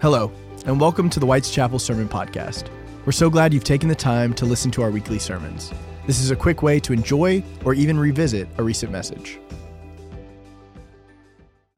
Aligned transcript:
Hello, 0.00 0.32
and 0.64 0.80
welcome 0.80 1.10
to 1.10 1.20
the 1.20 1.26
White's 1.26 1.50
Chapel 1.50 1.78
Sermon 1.78 2.08
Podcast. 2.08 2.70
We're 3.04 3.12
so 3.12 3.28
glad 3.28 3.52
you've 3.52 3.64
taken 3.64 3.86
the 3.86 3.94
time 3.94 4.32
to 4.32 4.46
listen 4.46 4.70
to 4.70 4.80
our 4.80 4.90
weekly 4.90 5.18
sermons. 5.18 5.74
This 6.06 6.20
is 6.20 6.30
a 6.30 6.36
quick 6.36 6.62
way 6.62 6.80
to 6.80 6.94
enjoy 6.94 7.44
or 7.66 7.74
even 7.74 7.98
revisit 7.98 8.48
a 8.56 8.62
recent 8.62 8.90
message. 8.90 9.38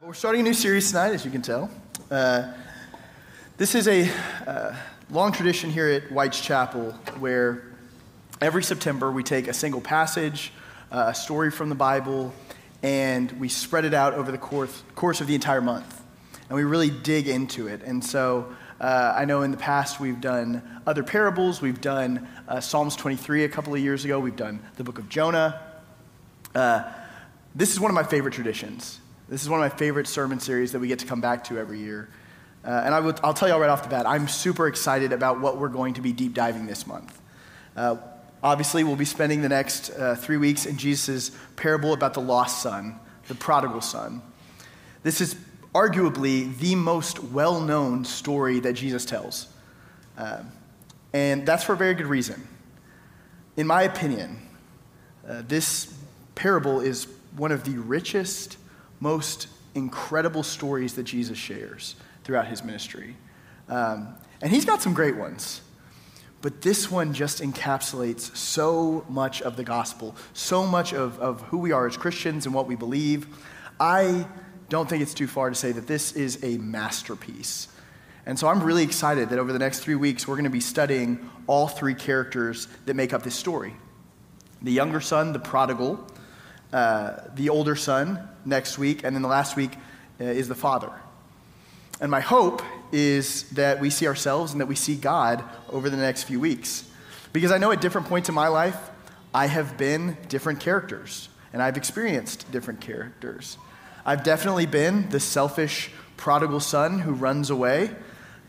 We're 0.00 0.14
starting 0.14 0.43
a 0.43 0.45
new 0.45 0.54
series 0.54 0.86
tonight, 0.86 1.14
as 1.14 1.24
you 1.24 1.32
can 1.32 1.43
tell. 1.43 1.68
Uh, 2.12 2.52
this 3.56 3.74
is 3.74 3.88
a 3.88 4.08
uh, 4.46 4.77
long 5.11 5.32
tradition 5.32 5.73
here 5.73 5.89
at 5.89 6.12
White's 6.12 6.41
Chapel 6.41 6.93
where 7.18 7.73
every 8.41 8.62
September 8.62 9.11
we 9.11 9.25
take 9.25 9.48
a 9.48 9.52
single 9.52 9.80
passage, 9.80 10.52
uh, 10.93 11.07
a 11.09 11.14
story 11.16 11.50
from 11.50 11.70
the 11.70 11.75
Bible, 11.75 12.32
and 12.84 13.32
we 13.32 13.48
spread 13.48 13.84
it 13.84 13.95
out 13.95 14.14
over 14.14 14.30
the 14.30 14.39
course, 14.39 14.84
course 14.95 15.20
of 15.20 15.27
the 15.27 15.34
entire 15.34 15.61
month 15.61 16.02
and 16.52 16.59
we 16.59 16.65
really 16.65 16.91
dig 16.91 17.29
into 17.29 17.66
it. 17.66 17.80
And 17.83 18.05
so 18.05 18.55
uh, 18.79 19.15
I 19.16 19.24
know 19.24 19.41
in 19.41 19.52
the 19.52 19.56
past 19.56 20.01
we've 20.01 20.20
done 20.20 20.62
other 20.87 21.02
parables. 21.02 21.62
We've 21.62 21.80
done 21.80 22.29
uh, 22.47 22.60
Psalms 22.60 22.95
23 22.95 23.45
a 23.45 23.48
couple 23.48 23.73
of 23.73 23.80
years 23.80 24.05
ago. 24.05 24.20
We've 24.20 24.37
done 24.37 24.60
the 24.77 24.84
book 24.84 24.98
of 24.98 25.09
Jonah. 25.09 25.62
Uh, 26.55 26.93
this 27.55 27.73
is 27.73 27.80
one 27.80 27.91
of 27.91 27.95
my 27.95 28.02
favorite 28.02 28.34
traditions. 28.34 29.01
This 29.30 29.43
is 29.43 29.48
one 29.48 29.65
of 29.65 29.73
my 29.73 29.74
favorite 29.74 30.07
sermon 30.07 30.41
series 30.41 30.73
that 30.73 30.79
we 30.79 30.88
get 30.88 30.98
to 30.98 31.07
come 31.07 31.23
back 31.23 31.45
to 31.45 31.59
every 31.59 31.79
year. 31.79 32.10
Uh, 32.62 32.82
and 32.84 32.95
I 32.95 33.01
will, 33.01 33.15
I'll 33.24 33.32
tell 33.32 33.48
y'all 33.48 33.59
right 33.59 33.71
off 33.71 33.82
the 33.82 33.88
bat, 33.88 34.07
I'm 34.07 34.29
super 34.29 34.69
excited 34.69 35.15
about 35.15 35.41
what 35.41 35.57
we're 35.57 35.71
going 35.71 35.95
to 35.95 36.02
be 36.02 36.12
deep 36.12 36.34
diving 36.34 36.66
this 36.66 36.87
month. 36.87 37.19
Uh, 37.74 37.96
obviously, 38.43 38.84
we'll 38.84 38.96
be 38.96 39.07
spending 39.07 39.41
the 39.41 39.48
next 39.48 39.88
uh, 39.88 40.16
three 40.16 40.37
weeks 40.37 40.66
in 40.66 40.77
Jesus' 40.77 41.30
parable 41.57 41.95
about 41.95 42.12
the 42.12 42.21
lost 42.21 42.60
son, 42.60 43.01
the 43.29 43.34
prodigal 43.34 43.80
son. 43.80 44.21
This 45.02 45.23
is 45.23 45.34
arguably 45.74 46.56
the 46.58 46.74
most 46.74 47.22
well 47.22 47.60
known 47.60 48.04
story 48.04 48.60
that 48.60 48.74
Jesus 48.74 49.04
tells. 49.04 49.48
Uh, 50.16 50.42
and 51.12 51.46
that's 51.46 51.64
for 51.64 51.73
a 51.73 51.76
very 51.76 51.95
good 51.95 52.06
reason. 52.06 52.46
In 53.56 53.66
my 53.66 53.82
opinion, 53.82 54.48
uh, 55.29 55.42
this 55.46 55.95
parable 56.34 56.80
is 56.80 57.06
one 57.37 57.52
of 57.52 57.64
the 57.64 57.79
richest, 57.79 58.56
most 59.01 59.48
incredible 59.74 60.42
stories 60.42 60.95
that 60.95 61.04
Jesus 61.04 61.38
shares 61.38 61.96
throughout 62.24 62.46
his 62.46 62.62
ministry. 62.62 63.16
Um, 63.68 64.14
and 64.41 64.50
he's 64.50 64.64
got 64.64 64.82
some 64.82 64.94
great 64.94 65.16
ones. 65.16 65.60
But 66.41 66.60
this 66.60 66.91
one 66.91 67.14
just 67.14 67.41
encapsulates 67.41 68.36
so 68.36 69.04
much 69.09 69.42
of 69.42 69.56
the 69.56 69.64
gospel, 69.64 70.16
so 70.34 70.66
much 70.66 70.92
of, 70.92 71.19
of 71.20 71.41
who 71.42 71.59
we 71.59 71.70
are 71.70 71.86
as 71.86 71.97
Christians 71.97 72.47
and 72.47 72.54
what 72.54 72.66
we 72.66 72.75
believe. 72.75 73.28
I 73.78 74.26
don't 74.72 74.88
think 74.88 75.03
it's 75.03 75.12
too 75.12 75.26
far 75.26 75.50
to 75.50 75.54
say 75.54 75.70
that 75.70 75.87
this 75.87 76.12
is 76.12 76.42
a 76.42 76.56
masterpiece. 76.56 77.69
And 78.25 78.38
so 78.38 78.48
I'm 78.48 78.62
really 78.62 78.84
excited 78.84 79.28
that 79.28 79.38
over 79.38 79.53
the 79.53 79.59
next 79.59 79.81
three 79.81 79.97
weeks, 79.97 80.26
we're 80.26 80.37
going 80.37 80.44
to 80.44 80.50
be 80.50 80.60
studying 80.60 81.28
all 81.47 81.69
three 81.69 81.94
characters 81.94 82.69
that 82.87 82.94
make 82.94 83.12
up 83.12 83.22
this 83.22 83.34
story 83.34 83.75
the 84.62 84.72
younger 84.72 85.00
son, 85.00 85.34
the 85.34 85.38
prodigal, 85.38 86.00
uh, 86.72 87.16
the 87.34 87.50
older 87.50 87.76
son 87.76 88.26
next 88.47 88.78
week, 88.78 89.04
and 89.04 89.14
then 89.14 89.20
the 89.20 89.28
last 89.28 89.56
week 89.56 89.72
uh, 90.19 90.25
is 90.25 90.48
the 90.48 90.54
father. 90.54 90.91
And 92.00 92.10
my 92.10 92.20
hope 92.20 92.62
is 92.92 93.50
that 93.50 93.78
we 93.78 93.91
see 93.91 94.06
ourselves 94.06 94.53
and 94.53 94.60
that 94.62 94.66
we 94.66 94.76
see 94.76 94.97
God 94.97 95.44
over 95.69 95.91
the 95.91 95.98
next 95.98 96.22
few 96.22 96.41
weeks. 96.41 96.88
Because 97.34 97.53
I 97.53 97.59
know 97.59 97.72
at 97.72 97.82
different 97.82 98.06
points 98.06 98.31
in 98.31 98.34
my 98.34 98.48
life, 98.48 98.78
I 99.34 99.47
have 99.48 99.76
been 99.76 100.16
different 100.28 100.60
characters, 100.60 101.28
and 101.53 101.60
I've 101.62 101.76
experienced 101.76 102.50
different 102.50 102.81
characters. 102.81 103.59
I've 104.04 104.25
definitely 104.25 104.66
been 104.66 105.10
the 105.10 105.20
selfish 105.20 105.91
prodigal 106.16 106.58
son 106.58 106.98
who 106.98 107.12
runs 107.12 107.50
away. 107.50 107.94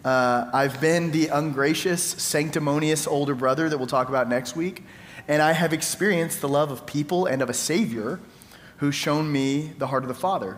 Uh, 0.03 0.49
I've 0.51 0.81
been 0.81 1.11
the 1.11 1.27
ungracious, 1.27 2.01
sanctimonious 2.01 3.05
older 3.05 3.35
brother 3.35 3.69
that 3.69 3.77
we'll 3.77 3.85
talk 3.85 4.09
about 4.09 4.27
next 4.27 4.55
week. 4.55 4.83
And 5.27 5.43
I 5.43 5.51
have 5.51 5.71
experienced 5.71 6.41
the 6.41 6.49
love 6.49 6.71
of 6.71 6.87
people 6.87 7.27
and 7.27 7.43
of 7.43 7.51
a 7.51 7.53
Savior 7.53 8.19
who's 8.77 8.95
shown 8.95 9.31
me 9.31 9.71
the 9.77 9.85
heart 9.85 10.03
of 10.03 10.07
the 10.07 10.15
Father. 10.15 10.57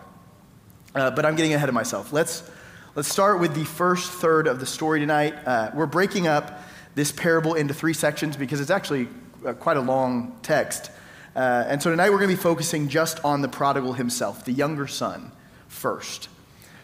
Uh, 0.94 1.10
but 1.10 1.26
I'm 1.26 1.36
getting 1.36 1.52
ahead 1.52 1.68
of 1.68 1.74
myself. 1.74 2.10
Let's, 2.10 2.48
let's 2.94 3.08
start 3.08 3.38
with 3.38 3.54
the 3.54 3.64
first 3.64 4.10
third 4.10 4.46
of 4.46 4.60
the 4.60 4.66
story 4.66 4.98
tonight. 4.98 5.34
Uh, 5.44 5.72
we're 5.74 5.84
breaking 5.84 6.26
up 6.26 6.62
this 6.94 7.12
parable 7.12 7.52
into 7.52 7.74
three 7.74 7.92
sections 7.92 8.34
because 8.34 8.62
it's 8.62 8.70
actually 8.70 9.08
uh, 9.44 9.52
quite 9.52 9.76
a 9.76 9.82
long 9.82 10.38
text. 10.42 10.90
Uh, 11.36 11.66
and 11.68 11.82
so 11.82 11.90
tonight 11.90 12.08
we're 12.08 12.16
going 12.16 12.30
to 12.30 12.34
be 12.34 12.42
focusing 12.42 12.88
just 12.88 13.22
on 13.22 13.42
the 13.42 13.48
prodigal 13.48 13.92
himself, 13.92 14.46
the 14.46 14.52
younger 14.52 14.86
son, 14.86 15.30
first. 15.68 16.30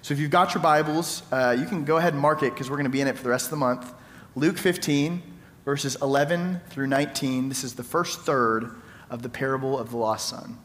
So 0.03 0.13
if 0.13 0.21
you've 0.21 0.31
got 0.31 0.53
your 0.53 0.63
Bibles, 0.63 1.23
uh, 1.33 1.57
you 1.59 1.65
can 1.65 1.87
go 1.87 1.97
ahead 1.97 2.13
and 2.13 2.21
mark 2.21 2.43
it 2.43 2.53
because 2.53 2.69
we're 2.69 2.77
going 2.77 2.85
to 2.85 2.91
be 2.91 3.01
in 3.01 3.07
it 3.07 3.17
for 3.17 3.23
the 3.23 3.31
rest 3.31 3.47
of 3.47 3.51
the 3.51 3.57
month. 3.57 3.95
Luke 4.37 4.59
15, 4.59 5.23
verses 5.65 5.97
11 6.03 6.61
through 6.69 6.87
19. 6.87 7.49
This 7.49 7.65
is 7.65 7.77
the 7.77 7.83
first 7.83 8.21
third 8.21 8.75
of 9.09 9.23
the 9.23 9.31
parable 9.31 9.79
of 9.79 9.91
the 9.91 9.97
lost 9.97 10.29
son. 10.29 10.59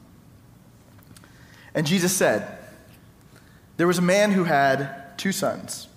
And 1.74 1.88
Jesus 1.88 2.12
said, 2.12 2.58
There 3.78 3.88
was 3.88 4.00
a 4.00 4.02
man 4.02 4.34
who 4.34 4.44
had 4.44 5.18
two 5.18 5.31
sons. 5.31 5.88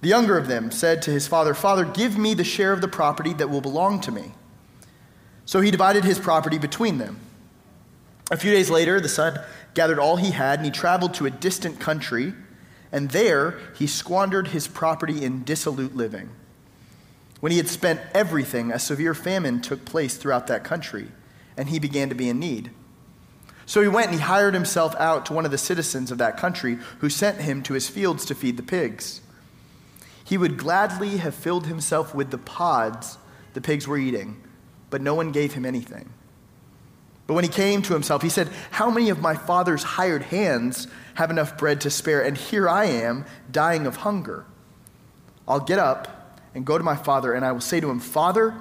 The 0.00 0.08
younger 0.08 0.38
of 0.38 0.46
them 0.46 0.70
said 0.70 1.02
to 1.02 1.10
his 1.10 1.26
father, 1.26 1.54
Father, 1.54 1.84
give 1.84 2.16
me 2.16 2.34
the 2.34 2.44
share 2.44 2.72
of 2.72 2.82
the 2.82 2.86
property 2.88 3.32
that 3.32 3.50
will 3.50 3.60
belong 3.60 4.00
to 4.02 4.12
me. 4.12 4.30
So 5.48 5.62
he 5.62 5.70
divided 5.70 6.04
his 6.04 6.18
property 6.18 6.58
between 6.58 6.98
them. 6.98 7.18
A 8.30 8.36
few 8.36 8.50
days 8.50 8.68
later, 8.68 9.00
the 9.00 9.08
son 9.08 9.40
gathered 9.72 9.98
all 9.98 10.16
he 10.16 10.32
had 10.32 10.58
and 10.58 10.66
he 10.66 10.70
traveled 10.70 11.14
to 11.14 11.24
a 11.24 11.30
distant 11.30 11.80
country, 11.80 12.34
and 12.92 13.12
there 13.12 13.58
he 13.74 13.86
squandered 13.86 14.48
his 14.48 14.68
property 14.68 15.24
in 15.24 15.44
dissolute 15.44 15.96
living. 15.96 16.28
When 17.40 17.50
he 17.50 17.56
had 17.56 17.68
spent 17.68 17.98
everything, 18.12 18.70
a 18.70 18.78
severe 18.78 19.14
famine 19.14 19.62
took 19.62 19.86
place 19.86 20.18
throughout 20.18 20.48
that 20.48 20.64
country, 20.64 21.08
and 21.56 21.70
he 21.70 21.78
began 21.78 22.10
to 22.10 22.14
be 22.14 22.28
in 22.28 22.38
need. 22.38 22.70
So 23.64 23.80
he 23.80 23.88
went 23.88 24.08
and 24.08 24.16
he 24.16 24.22
hired 24.22 24.52
himself 24.52 24.94
out 24.96 25.24
to 25.26 25.32
one 25.32 25.46
of 25.46 25.50
the 25.50 25.56
citizens 25.56 26.10
of 26.10 26.18
that 26.18 26.36
country, 26.36 26.76
who 26.98 27.08
sent 27.08 27.40
him 27.40 27.62
to 27.62 27.72
his 27.72 27.88
fields 27.88 28.26
to 28.26 28.34
feed 28.34 28.58
the 28.58 28.62
pigs. 28.62 29.22
He 30.22 30.36
would 30.36 30.58
gladly 30.58 31.16
have 31.16 31.34
filled 31.34 31.68
himself 31.68 32.14
with 32.14 32.30
the 32.32 32.36
pods 32.36 33.16
the 33.54 33.62
pigs 33.62 33.88
were 33.88 33.96
eating 33.96 34.42
but 34.90 35.00
no 35.00 35.14
one 35.14 35.32
gave 35.32 35.54
him 35.54 35.64
anything. 35.64 36.08
But 37.26 37.34
when 37.34 37.44
he 37.44 37.50
came 37.50 37.82
to 37.82 37.92
himself, 37.92 38.22
he 38.22 38.30
said, 38.30 38.48
How 38.70 38.90
many 38.90 39.10
of 39.10 39.20
my 39.20 39.34
father's 39.34 39.82
hired 39.82 40.22
hands 40.22 40.88
have 41.14 41.30
enough 41.30 41.58
bread 41.58 41.82
to 41.82 41.90
spare? 41.90 42.24
And 42.24 42.36
here 42.36 42.68
I 42.68 42.86
am, 42.86 43.26
dying 43.50 43.86
of 43.86 43.96
hunger. 43.96 44.46
I'll 45.46 45.60
get 45.60 45.78
up 45.78 46.40
and 46.54 46.64
go 46.64 46.78
to 46.78 46.84
my 46.84 46.96
father, 46.96 47.34
and 47.34 47.44
I 47.44 47.52
will 47.52 47.60
say 47.60 47.80
to 47.80 47.90
him, 47.90 48.00
Father, 48.00 48.54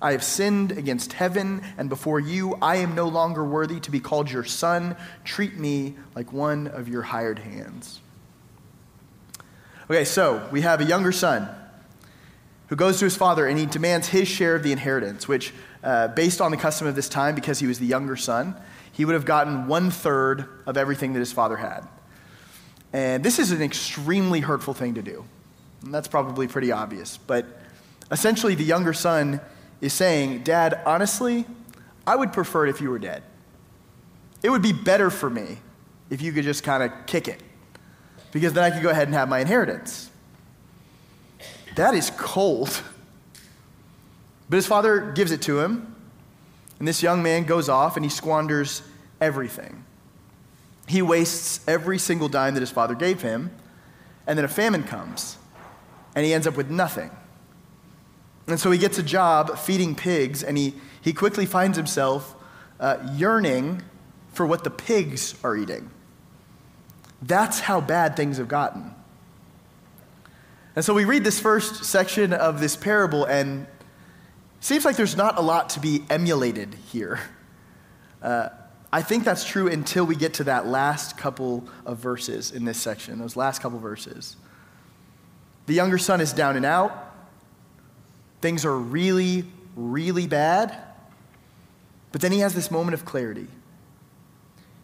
I 0.00 0.12
have 0.12 0.24
sinned 0.24 0.72
against 0.72 1.12
heaven 1.14 1.62
and 1.76 1.88
before 1.88 2.18
you. 2.20 2.56
I 2.60 2.76
am 2.76 2.94
no 2.94 3.08
longer 3.08 3.44
worthy 3.44 3.80
to 3.80 3.90
be 3.90 4.00
called 4.00 4.30
your 4.30 4.44
son. 4.44 4.96
Treat 5.24 5.58
me 5.58 5.96
like 6.14 6.32
one 6.32 6.68
of 6.68 6.88
your 6.88 7.02
hired 7.02 7.38
hands. 7.38 8.00
Okay, 9.88 10.04
so 10.04 10.48
we 10.50 10.62
have 10.62 10.80
a 10.80 10.84
younger 10.84 11.12
son 11.12 11.48
who 12.68 12.76
goes 12.76 12.98
to 12.98 13.04
his 13.04 13.16
father 13.16 13.46
and 13.46 13.58
he 13.58 13.66
demands 13.66 14.08
his 14.08 14.28
share 14.28 14.56
of 14.56 14.62
the 14.62 14.72
inheritance, 14.72 15.28
which, 15.28 15.52
uh, 15.82 16.08
based 16.08 16.40
on 16.40 16.50
the 16.50 16.56
custom 16.56 16.86
of 16.86 16.94
this 16.94 17.08
time, 17.08 17.34
because 17.34 17.58
he 17.58 17.66
was 17.66 17.78
the 17.78 17.86
younger 17.86 18.16
son, 18.16 18.56
he 18.92 19.04
would 19.04 19.14
have 19.14 19.24
gotten 19.24 19.66
one 19.66 19.90
third 19.90 20.48
of 20.66 20.76
everything 20.76 21.12
that 21.12 21.20
his 21.20 21.32
father 21.32 21.56
had. 21.56 21.86
And 22.92 23.22
this 23.22 23.38
is 23.38 23.50
an 23.50 23.62
extremely 23.62 24.40
hurtful 24.40 24.74
thing 24.74 24.94
to 24.94 25.02
do. 25.02 25.24
And 25.82 25.92
that's 25.92 26.08
probably 26.08 26.48
pretty 26.48 26.72
obvious. 26.72 27.18
But 27.18 27.46
essentially, 28.10 28.54
the 28.54 28.64
younger 28.64 28.92
son 28.92 29.40
is 29.80 29.92
saying, 29.92 30.42
Dad, 30.42 30.80
honestly, 30.86 31.44
I 32.06 32.16
would 32.16 32.32
prefer 32.32 32.66
it 32.66 32.70
if 32.70 32.80
you 32.80 32.90
were 32.90 32.98
dead. 32.98 33.22
It 34.42 34.50
would 34.50 34.62
be 34.62 34.72
better 34.72 35.10
for 35.10 35.28
me 35.28 35.58
if 36.08 36.22
you 36.22 36.32
could 36.32 36.44
just 36.44 36.62
kind 36.62 36.82
of 36.82 36.92
kick 37.06 37.28
it, 37.28 37.42
because 38.32 38.52
then 38.52 38.64
I 38.64 38.70
could 38.70 38.82
go 38.82 38.90
ahead 38.90 39.08
and 39.08 39.14
have 39.14 39.28
my 39.28 39.40
inheritance. 39.40 40.05
That 41.76 41.94
is 41.94 42.10
cold. 42.16 42.82
But 44.48 44.56
his 44.56 44.66
father 44.66 45.12
gives 45.12 45.30
it 45.30 45.42
to 45.42 45.60
him, 45.60 45.94
and 46.78 46.86
this 46.86 47.02
young 47.02 47.22
man 47.22 47.44
goes 47.44 47.68
off 47.68 47.96
and 47.96 48.04
he 48.04 48.10
squanders 48.10 48.82
everything. 49.20 49.84
He 50.88 51.02
wastes 51.02 51.60
every 51.66 51.98
single 51.98 52.28
dime 52.28 52.54
that 52.54 52.60
his 52.60 52.70
father 52.70 52.94
gave 52.94 53.22
him, 53.22 53.50
and 54.26 54.38
then 54.38 54.44
a 54.44 54.48
famine 54.48 54.84
comes, 54.84 55.36
and 56.14 56.24
he 56.24 56.32
ends 56.32 56.46
up 56.46 56.56
with 56.56 56.70
nothing. 56.70 57.10
And 58.46 58.58
so 58.58 58.70
he 58.70 58.78
gets 58.78 58.98
a 58.98 59.02
job 59.02 59.58
feeding 59.58 59.94
pigs, 59.94 60.42
and 60.42 60.56
he, 60.56 60.74
he 61.02 61.12
quickly 61.12 61.44
finds 61.44 61.76
himself 61.76 62.36
uh, 62.78 62.98
yearning 63.14 63.82
for 64.32 64.46
what 64.46 64.64
the 64.64 64.70
pigs 64.70 65.34
are 65.42 65.56
eating. 65.56 65.90
That's 67.20 67.60
how 67.60 67.80
bad 67.80 68.16
things 68.16 68.38
have 68.38 68.48
gotten. 68.48 68.95
And 70.76 70.84
so 70.84 70.92
we 70.92 71.06
read 71.06 71.24
this 71.24 71.40
first 71.40 71.84
section 71.86 72.34
of 72.34 72.60
this 72.60 72.76
parable, 72.76 73.24
and 73.24 73.62
it 73.62 74.64
seems 74.64 74.84
like 74.84 74.96
there's 74.96 75.16
not 75.16 75.38
a 75.38 75.40
lot 75.40 75.70
to 75.70 75.80
be 75.80 76.04
emulated 76.10 76.74
here. 76.92 77.18
Uh, 78.22 78.50
I 78.92 79.00
think 79.00 79.24
that's 79.24 79.44
true 79.44 79.68
until 79.68 80.04
we 80.04 80.16
get 80.16 80.34
to 80.34 80.44
that 80.44 80.66
last 80.66 81.16
couple 81.16 81.66
of 81.86 81.98
verses 81.98 82.52
in 82.52 82.66
this 82.66 82.78
section, 82.78 83.18
those 83.18 83.36
last 83.36 83.62
couple 83.62 83.78
verses. 83.78 84.36
The 85.64 85.74
younger 85.74 85.98
son 85.98 86.20
is 86.20 86.32
down 86.32 86.56
and 86.56 86.66
out. 86.66 87.14
Things 88.42 88.64
are 88.64 88.76
really, 88.76 89.44
really 89.76 90.26
bad. 90.26 90.76
But 92.12 92.20
then 92.20 92.32
he 92.32 92.40
has 92.40 92.54
this 92.54 92.70
moment 92.70 92.94
of 92.94 93.04
clarity. 93.04 93.48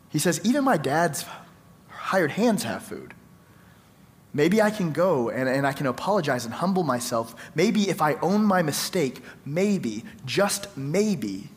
He 0.08 0.18
says, 0.18 0.40
Even 0.42 0.64
my 0.64 0.78
dad's 0.78 1.24
hired 1.88 2.32
hands 2.32 2.64
have 2.64 2.82
food. 2.82 3.14
Maybe 4.34 4.62
I 4.62 4.70
can 4.70 4.92
go 4.92 5.28
and, 5.28 5.48
and 5.48 5.66
I 5.66 5.72
can 5.72 5.86
apologize 5.86 6.44
and 6.44 6.54
humble 6.54 6.84
myself. 6.84 7.34
Maybe 7.54 7.90
if 7.90 8.00
I 8.00 8.14
own 8.14 8.44
my 8.44 8.62
mistake, 8.62 9.22
maybe, 9.44 10.04
just 10.24 10.74
maybe, 10.76 11.48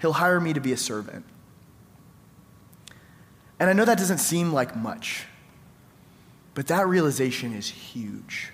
he'll 0.00 0.12
hire 0.12 0.40
me 0.40 0.52
to 0.52 0.60
be 0.60 0.72
a 0.72 0.76
servant. 0.76 1.24
And 3.58 3.70
I 3.70 3.72
know 3.72 3.84
that 3.84 3.98
doesn't 3.98 4.18
seem 4.18 4.52
like 4.52 4.76
much, 4.76 5.26
but 6.54 6.66
that 6.66 6.86
realization 6.86 7.54
is 7.54 7.68
huge. 7.68 8.52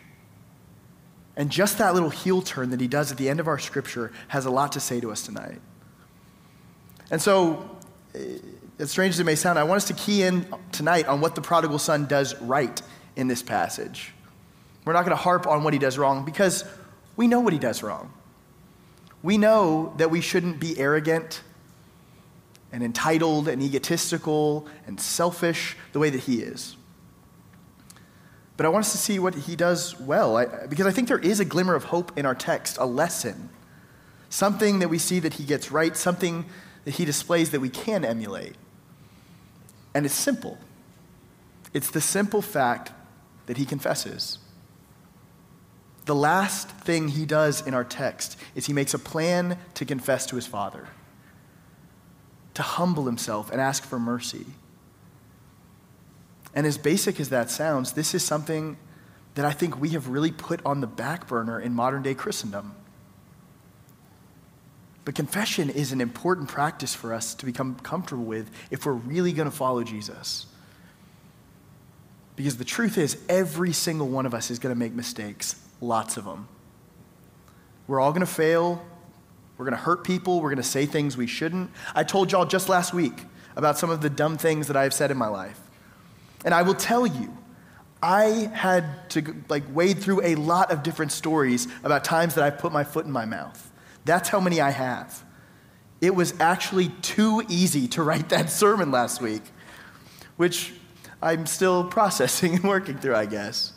And 1.36 1.50
just 1.50 1.78
that 1.78 1.92
little 1.94 2.10
heel 2.10 2.42
turn 2.42 2.70
that 2.70 2.80
he 2.80 2.88
does 2.88 3.12
at 3.12 3.18
the 3.18 3.28
end 3.28 3.40
of 3.40 3.48
our 3.48 3.58
scripture 3.58 4.12
has 4.28 4.46
a 4.46 4.50
lot 4.50 4.72
to 4.72 4.80
say 4.80 5.00
to 5.00 5.10
us 5.10 5.22
tonight. 5.22 5.60
And 7.10 7.20
so, 7.20 7.68
eh, 8.14 8.38
as 8.78 8.90
strange 8.90 9.14
as 9.14 9.20
it 9.20 9.24
may 9.24 9.34
sound, 9.34 9.58
I 9.58 9.64
want 9.64 9.78
us 9.78 9.88
to 9.88 9.94
key 9.94 10.22
in 10.22 10.46
tonight 10.72 11.06
on 11.06 11.20
what 11.20 11.34
the 11.34 11.40
prodigal 11.40 11.78
son 11.78 12.06
does 12.06 12.38
right 12.40 12.80
in 13.16 13.28
this 13.28 13.42
passage. 13.42 14.12
We're 14.84 14.92
not 14.92 15.04
going 15.04 15.16
to 15.16 15.22
harp 15.22 15.46
on 15.46 15.64
what 15.64 15.72
he 15.72 15.78
does 15.78 15.98
wrong 15.98 16.24
because 16.24 16.64
we 17.16 17.26
know 17.26 17.40
what 17.40 17.52
he 17.52 17.58
does 17.58 17.82
wrong. 17.82 18.12
We 19.22 19.38
know 19.38 19.92
that 19.96 20.10
we 20.10 20.20
shouldn't 20.20 20.60
be 20.60 20.78
arrogant 20.78 21.42
and 22.72 22.82
entitled 22.84 23.48
and 23.48 23.62
egotistical 23.62 24.68
and 24.86 25.00
selfish 25.00 25.76
the 25.92 25.98
way 25.98 26.10
that 26.10 26.20
he 26.20 26.40
is. 26.42 26.76
But 28.56 28.66
I 28.66 28.68
want 28.68 28.84
us 28.84 28.92
to 28.92 28.98
see 28.98 29.18
what 29.18 29.34
he 29.34 29.56
does 29.56 29.98
well, 29.98 30.36
I, 30.36 30.66
because 30.66 30.86
I 30.86 30.90
think 30.90 31.08
there 31.08 31.18
is 31.18 31.40
a 31.40 31.44
glimmer 31.44 31.74
of 31.74 31.84
hope 31.84 32.16
in 32.16 32.24
our 32.24 32.34
text, 32.34 32.78
a 32.78 32.86
lesson, 32.86 33.50
something 34.30 34.78
that 34.78 34.88
we 34.88 34.98
see 34.98 35.20
that 35.20 35.34
he 35.34 35.44
gets 35.44 35.70
right, 35.70 35.96
something 35.96 36.46
that 36.84 36.92
he 36.92 37.04
displays 37.04 37.50
that 37.50 37.60
we 37.60 37.68
can 37.68 38.04
emulate. 38.04 38.54
And 39.94 40.06
it's 40.06 40.14
simple. 40.14 40.58
It's 41.74 41.90
the 41.90 42.00
simple 42.00 42.40
fact 42.40 42.92
that 43.46 43.56
he 43.56 43.64
confesses. 43.64 44.38
The 46.04 46.14
last 46.14 46.68
thing 46.68 47.08
he 47.08 47.26
does 47.26 47.66
in 47.66 47.74
our 47.74 47.84
text 47.84 48.38
is 48.54 48.66
he 48.66 48.72
makes 48.72 48.94
a 48.94 48.98
plan 48.98 49.58
to 49.74 49.84
confess 49.84 50.26
to 50.26 50.36
his 50.36 50.46
father, 50.46 50.88
to 52.54 52.62
humble 52.62 53.06
himself 53.06 53.50
and 53.50 53.60
ask 53.60 53.84
for 53.84 53.98
mercy. 53.98 54.46
And 56.54 56.66
as 56.66 56.78
basic 56.78 57.18
as 57.20 57.28
that 57.30 57.50
sounds, 57.50 57.92
this 57.92 58.14
is 58.14 58.22
something 58.24 58.76
that 59.34 59.44
I 59.44 59.52
think 59.52 59.80
we 59.80 59.90
have 59.90 60.08
really 60.08 60.32
put 60.32 60.64
on 60.64 60.80
the 60.80 60.86
back 60.86 61.26
burner 61.26 61.60
in 61.60 61.74
modern 61.74 62.02
day 62.02 62.14
Christendom. 62.14 62.74
But 65.04 65.14
confession 65.14 65.70
is 65.70 65.92
an 65.92 66.00
important 66.00 66.48
practice 66.48 66.94
for 66.94 67.12
us 67.12 67.34
to 67.34 67.46
become 67.46 67.76
comfortable 67.76 68.24
with 68.24 68.50
if 68.70 68.86
we're 68.86 68.92
really 68.92 69.32
going 69.32 69.48
to 69.48 69.56
follow 69.56 69.84
Jesus. 69.84 70.46
Because 72.36 72.58
the 72.58 72.64
truth 72.64 72.98
is, 72.98 73.16
every 73.28 73.72
single 73.72 74.08
one 74.08 74.26
of 74.26 74.34
us 74.34 74.50
is 74.50 74.58
going 74.58 74.74
to 74.74 74.78
make 74.78 74.92
mistakes, 74.92 75.56
lots 75.80 76.16
of 76.16 76.24
them. 76.24 76.48
We're 77.86 78.00
all 78.00 78.10
going 78.10 78.20
to 78.20 78.26
fail. 78.26 78.84
We're 79.56 79.64
going 79.64 79.76
to 79.76 79.82
hurt 79.82 80.04
people. 80.04 80.40
We're 80.40 80.50
going 80.50 80.56
to 80.56 80.62
say 80.62 80.86
things 80.86 81.16
we 81.16 81.26
shouldn't. 81.26 81.70
I 81.94 82.04
told 82.04 82.32
y'all 82.32 82.44
just 82.44 82.68
last 82.68 82.92
week 82.92 83.24
about 83.56 83.78
some 83.78 83.88
of 83.88 84.02
the 84.02 84.10
dumb 84.10 84.36
things 84.36 84.66
that 84.66 84.76
I 84.76 84.82
have 84.82 84.92
said 84.92 85.10
in 85.10 85.16
my 85.16 85.28
life. 85.28 85.58
And 86.44 86.52
I 86.52 86.62
will 86.62 86.74
tell 86.74 87.06
you, 87.06 87.36
I 88.02 88.50
had 88.52 89.08
to 89.10 89.34
like 89.48 89.64
wade 89.74 89.98
through 89.98 90.22
a 90.22 90.34
lot 90.34 90.70
of 90.70 90.82
different 90.82 91.12
stories 91.12 91.66
about 91.82 92.04
times 92.04 92.34
that 92.34 92.44
I 92.44 92.50
put 92.50 92.70
my 92.70 92.84
foot 92.84 93.06
in 93.06 93.12
my 93.12 93.24
mouth. 93.24 93.72
That's 94.04 94.28
how 94.28 94.40
many 94.40 94.60
I 94.60 94.70
have. 94.70 95.24
It 96.00 96.14
was 96.14 96.38
actually 96.38 96.88
too 97.00 97.42
easy 97.48 97.88
to 97.88 98.02
write 98.02 98.28
that 98.28 98.50
sermon 98.50 98.90
last 98.90 99.22
week, 99.22 99.42
which 100.36 100.74
I'm 101.26 101.46
still 101.46 101.84
processing 101.98 102.54
and 102.54 102.64
working 102.64 102.98
through, 102.98 103.16
I 103.16 103.26
guess. 103.26 103.72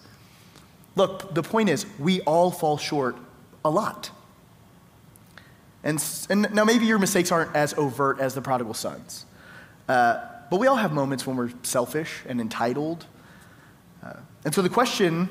Look, 0.96 1.34
the 1.34 1.44
point 1.44 1.70
is, 1.70 1.86
we 1.98 2.22
all 2.22 2.52
fall 2.52 2.78
short 2.78 3.16
a 3.66 3.70
lot. 3.70 4.12
And, 5.84 6.04
and 6.30 6.54
now, 6.54 6.66
maybe 6.66 6.86
your 6.86 7.00
mistakes 7.00 7.32
aren't 7.32 7.56
as 7.56 7.74
overt 7.76 8.20
as 8.20 8.36
the 8.36 8.42
prodigal 8.42 8.74
son's, 8.74 9.26
uh, 9.88 10.20
but 10.52 10.60
we 10.60 10.68
all 10.68 10.76
have 10.76 10.92
moments 10.92 11.26
when 11.26 11.38
we're 11.38 11.52
selfish 11.64 12.24
and 12.28 12.42
entitled. 12.42 13.06
Uh, 14.04 14.14
and 14.44 14.54
so 14.54 14.62
the 14.62 14.70
question 14.70 15.30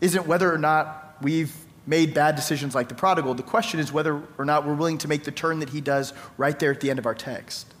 isn't 0.00 0.26
whether 0.26 0.52
or 0.52 0.56
not 0.58 1.16
we've 1.20 1.54
made 1.86 2.14
bad 2.14 2.34
decisions 2.34 2.74
like 2.74 2.88
the 2.88 2.94
prodigal. 2.94 3.34
The 3.34 3.42
question 3.42 3.78
is 3.78 3.92
whether 3.92 4.22
or 4.38 4.44
not 4.44 4.66
we're 4.66 4.74
willing 4.74 4.98
to 4.98 5.08
make 5.08 5.24
the 5.24 5.32
turn 5.32 5.58
that 5.58 5.68
he 5.68 5.82
does 5.82 6.14
right 6.38 6.58
there 6.58 6.72
at 6.72 6.80
the 6.80 6.88
end 6.88 6.98
of 6.98 7.04
our 7.04 7.14
text 7.14 7.74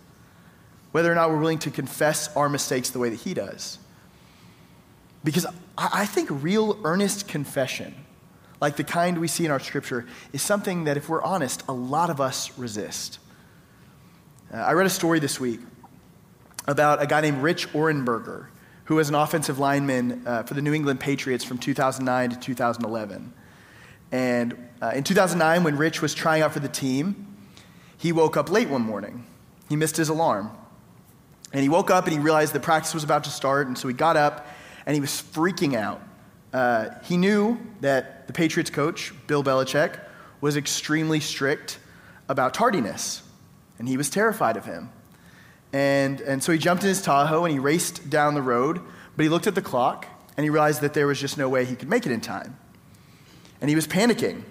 whether 0.92 1.10
or 1.10 1.14
not 1.14 1.30
we're 1.30 1.38
willing 1.38 1.58
to 1.60 1.70
confess 1.70 2.34
our 2.36 2.48
mistakes 2.48 2.90
the 2.90 2.98
way 2.98 3.10
that 3.10 3.20
he 3.20 3.34
does. 3.34 3.78
Because 5.22 5.46
I 5.76 6.06
think 6.06 6.28
real, 6.30 6.78
earnest 6.84 7.28
confession, 7.28 7.94
like 8.60 8.76
the 8.76 8.84
kind 8.84 9.18
we 9.18 9.28
see 9.28 9.44
in 9.44 9.50
our 9.50 9.60
scripture, 9.60 10.06
is 10.32 10.42
something 10.42 10.84
that, 10.84 10.96
if 10.96 11.08
we're 11.08 11.22
honest, 11.22 11.62
a 11.68 11.72
lot 11.72 12.10
of 12.10 12.20
us 12.20 12.56
resist. 12.58 13.18
Uh, 14.52 14.56
I 14.56 14.72
read 14.72 14.86
a 14.86 14.90
story 14.90 15.20
this 15.20 15.38
week 15.38 15.60
about 16.66 17.02
a 17.02 17.06
guy 17.06 17.20
named 17.20 17.42
Rich 17.42 17.68
Ohrnberger, 17.72 18.46
who 18.84 18.96
was 18.96 19.08
an 19.08 19.14
offensive 19.14 19.58
lineman 19.58 20.22
uh, 20.26 20.42
for 20.42 20.54
the 20.54 20.62
New 20.62 20.72
England 20.72 21.00
Patriots 21.00 21.44
from 21.44 21.58
2009 21.58 22.30
to 22.30 22.36
2011. 22.38 23.32
And 24.12 24.68
uh, 24.82 24.92
in 24.94 25.04
2009, 25.04 25.62
when 25.64 25.76
Rich 25.76 26.02
was 26.02 26.14
trying 26.14 26.42
out 26.42 26.52
for 26.52 26.60
the 26.60 26.68
team, 26.68 27.26
he 27.96 28.12
woke 28.12 28.36
up 28.36 28.50
late 28.50 28.68
one 28.68 28.82
morning. 28.82 29.26
He 29.68 29.76
missed 29.76 29.96
his 29.96 30.08
alarm. 30.08 30.50
And 31.52 31.62
he 31.62 31.68
woke 31.68 31.90
up 31.90 32.04
and 32.04 32.12
he 32.12 32.18
realized 32.18 32.52
the 32.52 32.60
practice 32.60 32.94
was 32.94 33.04
about 33.04 33.24
to 33.24 33.30
start, 33.30 33.66
and 33.66 33.76
so 33.76 33.88
he 33.88 33.94
got 33.94 34.16
up 34.16 34.46
and 34.86 34.94
he 34.94 35.00
was 35.00 35.10
freaking 35.10 35.74
out. 35.74 36.02
Uh, 36.52 36.90
he 37.04 37.16
knew 37.16 37.58
that 37.80 38.26
the 38.26 38.32
Patriots 38.32 38.70
coach, 38.70 39.12
Bill 39.26 39.42
Belichick, 39.42 39.98
was 40.40 40.56
extremely 40.56 41.20
strict 41.20 41.78
about 42.28 42.54
tardiness, 42.54 43.22
and 43.78 43.88
he 43.88 43.96
was 43.96 44.10
terrified 44.10 44.56
of 44.56 44.64
him. 44.64 44.90
And, 45.72 46.20
and 46.20 46.42
so 46.42 46.52
he 46.52 46.58
jumped 46.58 46.82
in 46.82 46.88
his 46.88 47.02
Tahoe 47.02 47.44
and 47.44 47.52
he 47.52 47.58
raced 47.58 48.10
down 48.10 48.34
the 48.34 48.42
road, 48.42 48.80
but 49.16 49.22
he 49.22 49.28
looked 49.28 49.46
at 49.46 49.54
the 49.54 49.62
clock 49.62 50.06
and 50.36 50.44
he 50.44 50.50
realized 50.50 50.80
that 50.80 50.94
there 50.94 51.06
was 51.06 51.20
just 51.20 51.38
no 51.38 51.48
way 51.48 51.64
he 51.64 51.76
could 51.76 51.88
make 51.88 52.06
it 52.06 52.12
in 52.12 52.20
time. 52.20 52.58
And 53.60 53.68
he 53.68 53.76
was 53.76 53.86
panicking. 53.86 54.42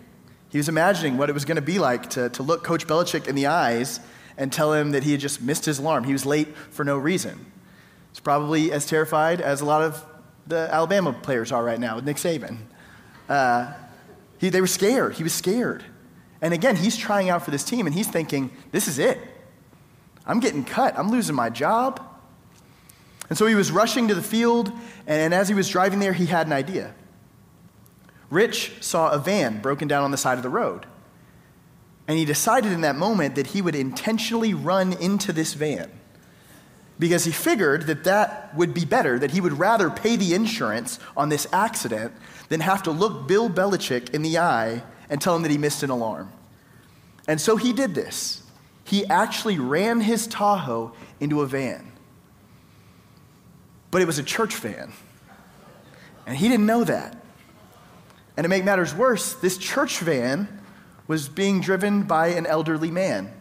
He 0.49 0.57
was 0.57 0.69
imagining 0.69 1.17
what 1.17 1.29
it 1.29 1.33
was 1.33 1.45
going 1.45 1.57
to 1.57 1.61
be 1.61 1.79
like 1.79 2.11
to, 2.11 2.29
to 2.29 2.43
look 2.43 2.63
Coach 2.63 2.87
Belichick 2.87 3.27
in 3.27 3.35
the 3.35 3.47
eyes 3.47 3.99
and 4.39 4.51
tell 4.51 4.73
him 4.73 4.91
that 4.91 5.03
he 5.03 5.11
had 5.11 5.19
just 5.19 5.41
missed 5.41 5.65
his 5.65 5.77
alarm. 5.77 6.05
He 6.05 6.13
was 6.13 6.25
late 6.25 6.55
for 6.71 6.83
no 6.83 6.97
reason. 6.97 7.45
He's 8.11 8.21
probably 8.21 8.71
as 8.71 8.87
terrified 8.87 9.41
as 9.41 9.61
a 9.61 9.65
lot 9.65 9.83
of 9.83 10.03
the 10.47 10.67
Alabama 10.71 11.13
players 11.13 11.51
are 11.51 11.63
right 11.63 11.79
now 11.79 11.97
with 11.97 12.05
Nick 12.05 12.17
Saban. 12.17 12.57
Uh, 13.27 13.71
he, 14.39 14.49
they 14.49 14.61
were 14.61 14.67
scared. 14.67 15.15
He 15.15 15.23
was 15.23 15.33
scared. 15.33 15.83
And 16.41 16.53
again, 16.53 16.77
he's 16.77 16.97
trying 16.97 17.29
out 17.29 17.43
for 17.43 17.51
this 17.51 17.63
team 17.63 17.85
and 17.85 17.93
he's 17.93 18.07
thinking, 18.07 18.49
this 18.71 18.87
is 18.87 18.97
it. 18.97 19.19
I'm 20.25 20.39
getting 20.39 20.63
cut. 20.63 20.97
I'm 20.97 21.11
losing 21.11 21.35
my 21.35 21.49
job. 21.49 22.01
And 23.27 23.37
so 23.37 23.45
he 23.45 23.55
was 23.55 23.71
rushing 23.71 24.07
to 24.07 24.15
the 24.15 24.23
field, 24.23 24.71
and 25.05 25.35
as 25.35 25.47
he 25.47 25.53
was 25.53 25.69
driving 25.69 25.99
there, 25.99 26.13
he 26.13 26.25
had 26.25 26.47
an 26.47 26.53
idea. 26.53 26.95
Rich 28.31 28.73
saw 28.81 29.11
a 29.11 29.19
van 29.19 29.61
broken 29.61 29.87
down 29.87 30.03
on 30.03 30.09
the 30.09 30.17
side 30.17 30.37
of 30.37 30.43
the 30.43 30.49
road. 30.49 30.87
And 32.09 32.17
he 32.17 32.25
decided 32.25 32.71
in 32.71 32.81
that 32.81 32.95
moment 32.95 33.35
that 33.35 33.45
he 33.45 33.61
would 33.61 33.75
intentionally 33.75 34.55
run 34.55 34.93
into 34.93 35.31
this 35.31 35.53
van 35.53 35.91
because 36.97 37.23
he 37.23 37.31
figured 37.31 37.83
that 37.83 38.03
that 38.05 38.53
would 38.55 38.73
be 38.73 38.83
better, 38.83 39.19
that 39.19 39.29
he 39.29 39.39
would 39.39 39.53
rather 39.53 39.91
pay 39.91 40.15
the 40.15 40.33
insurance 40.33 40.97
on 41.15 41.29
this 41.29 41.45
accident 41.53 42.11
than 42.49 42.61
have 42.61 42.81
to 42.81 42.91
look 42.91 43.27
Bill 43.27 43.47
Belichick 43.47 44.09
in 44.09 44.23
the 44.23 44.39
eye 44.39 44.81
and 45.07 45.21
tell 45.21 45.35
him 45.35 45.43
that 45.43 45.51
he 45.51 45.59
missed 45.59 45.83
an 45.83 45.91
alarm. 45.91 46.31
And 47.27 47.39
so 47.39 47.57
he 47.57 47.73
did 47.73 47.93
this. 47.93 48.41
He 48.85 49.05
actually 49.05 49.59
ran 49.59 50.01
his 50.01 50.25
Tahoe 50.25 50.93
into 51.19 51.41
a 51.41 51.45
van. 51.45 51.91
But 53.91 54.01
it 54.01 54.05
was 54.05 54.17
a 54.17 54.23
church 54.23 54.55
van. 54.55 54.93
And 56.25 56.35
he 56.35 56.49
didn't 56.49 56.65
know 56.65 56.83
that. 56.85 57.23
And 58.35 58.45
to 58.45 58.49
make 58.49 58.63
matters 58.63 58.95
worse, 58.95 59.33
this 59.35 59.59
church 59.59 59.99
van 59.99 60.58
was 61.09 61.27
being 61.27 61.59
driven 61.59 62.03
by 62.03 62.27
an 62.27 62.45
elderly 62.45 62.91
man. 62.91 63.33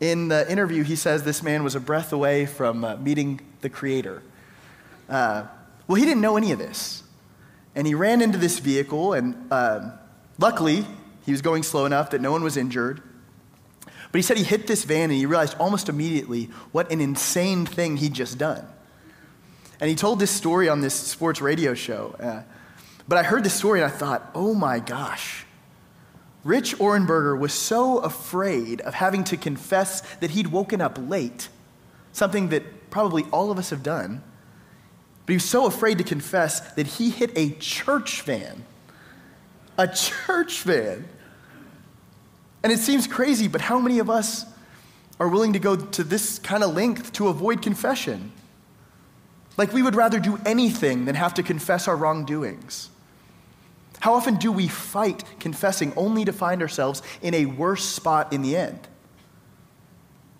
In 0.00 0.26
the 0.26 0.50
interview, 0.50 0.82
he 0.82 0.96
says 0.96 1.22
this 1.22 1.44
man 1.44 1.62
was 1.62 1.76
a 1.76 1.80
breath 1.80 2.12
away 2.12 2.44
from 2.44 2.84
uh, 2.84 2.96
meeting 2.96 3.40
the 3.60 3.70
Creator. 3.70 4.20
Uh, 5.08 5.44
well, 5.86 5.94
he 5.94 6.04
didn't 6.04 6.20
know 6.20 6.36
any 6.36 6.50
of 6.50 6.58
this. 6.58 7.04
And 7.76 7.86
he 7.86 7.94
ran 7.94 8.20
into 8.20 8.36
this 8.36 8.58
vehicle, 8.58 9.12
and 9.12 9.46
uh, 9.52 9.92
luckily, 10.40 10.84
he 11.24 11.30
was 11.30 11.40
going 11.40 11.62
slow 11.62 11.86
enough 11.86 12.10
that 12.10 12.20
no 12.20 12.32
one 12.32 12.42
was 12.42 12.56
injured. 12.56 13.00
But 13.84 14.18
he 14.18 14.22
said 14.22 14.36
he 14.36 14.42
hit 14.42 14.66
this 14.66 14.82
van 14.82 15.04
and 15.04 15.12
he 15.12 15.26
realized 15.26 15.54
almost 15.58 15.88
immediately 15.88 16.46
what 16.72 16.90
an 16.90 17.00
insane 17.00 17.64
thing 17.64 17.98
he'd 17.98 18.14
just 18.14 18.38
done. 18.38 18.66
And 19.80 19.88
he 19.88 19.94
told 19.94 20.18
this 20.18 20.32
story 20.32 20.68
on 20.68 20.80
this 20.80 20.94
sports 20.94 21.40
radio 21.40 21.74
show. 21.74 22.16
Uh, 22.18 22.42
But 23.06 23.16
I 23.16 23.22
heard 23.22 23.42
this 23.42 23.54
story 23.54 23.80
and 23.80 23.90
I 23.90 23.94
thought, 23.94 24.30
oh 24.34 24.54
my 24.54 24.80
gosh. 24.80 25.46
Rich 26.48 26.78
Ohrnberger 26.78 27.38
was 27.38 27.52
so 27.52 27.98
afraid 27.98 28.80
of 28.80 28.94
having 28.94 29.22
to 29.24 29.36
confess 29.36 30.00
that 30.20 30.30
he'd 30.30 30.46
woken 30.46 30.80
up 30.80 30.96
late, 30.98 31.50
something 32.12 32.48
that 32.48 32.88
probably 32.88 33.24
all 33.30 33.50
of 33.50 33.58
us 33.58 33.68
have 33.68 33.82
done. 33.82 34.22
But 35.26 35.32
he 35.32 35.36
was 35.36 35.44
so 35.44 35.66
afraid 35.66 35.98
to 35.98 36.04
confess 36.04 36.60
that 36.72 36.86
he 36.86 37.10
hit 37.10 37.36
a 37.36 37.50
church 37.50 38.22
van. 38.22 38.64
A 39.76 39.86
church 39.88 40.62
van. 40.62 41.06
And 42.62 42.72
it 42.72 42.78
seems 42.78 43.06
crazy, 43.06 43.46
but 43.46 43.60
how 43.60 43.78
many 43.78 43.98
of 43.98 44.08
us 44.08 44.46
are 45.20 45.28
willing 45.28 45.52
to 45.52 45.58
go 45.58 45.76
to 45.76 46.02
this 46.02 46.38
kind 46.38 46.64
of 46.64 46.74
length 46.74 47.12
to 47.12 47.28
avoid 47.28 47.60
confession? 47.60 48.32
Like 49.58 49.74
we 49.74 49.82
would 49.82 49.94
rather 49.94 50.18
do 50.18 50.40
anything 50.46 51.04
than 51.04 51.14
have 51.14 51.34
to 51.34 51.42
confess 51.42 51.86
our 51.86 51.96
wrongdoings. 51.96 52.88
How 54.00 54.14
often 54.14 54.36
do 54.36 54.52
we 54.52 54.68
fight 54.68 55.24
confessing 55.40 55.92
only 55.96 56.24
to 56.24 56.32
find 56.32 56.62
ourselves 56.62 57.02
in 57.22 57.34
a 57.34 57.46
worse 57.46 57.84
spot 57.84 58.32
in 58.32 58.42
the 58.42 58.56
end? 58.56 58.86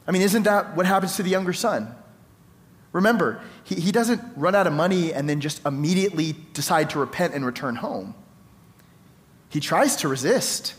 I 0.07 0.11
mean, 0.11 0.23
isn't 0.23 0.45
that 0.45 0.77
what 0.77 0.87
happens 0.87 1.17
to 1.17 1.23
the 1.23 1.31
younger 1.31 1.53
son? 1.53 1.95
Remember, 2.93 3.43
he, 3.65 3.75
he 3.75 3.93
doesn't 3.93 4.23
run 4.37 4.55
out 4.55 4.67
of 4.67 4.73
money 4.73 5.13
and 5.13 5.29
then 5.29 5.41
just 5.41 5.65
immediately 5.67 6.35
decide 6.55 6.91
to 6.91 6.99
repent 6.99 7.35
and 7.35 7.45
return 7.45 7.77
home. 7.77 8.15
He 9.51 9.61
tries 9.61 9.97
to 9.97 10.09
resist. 10.09 10.75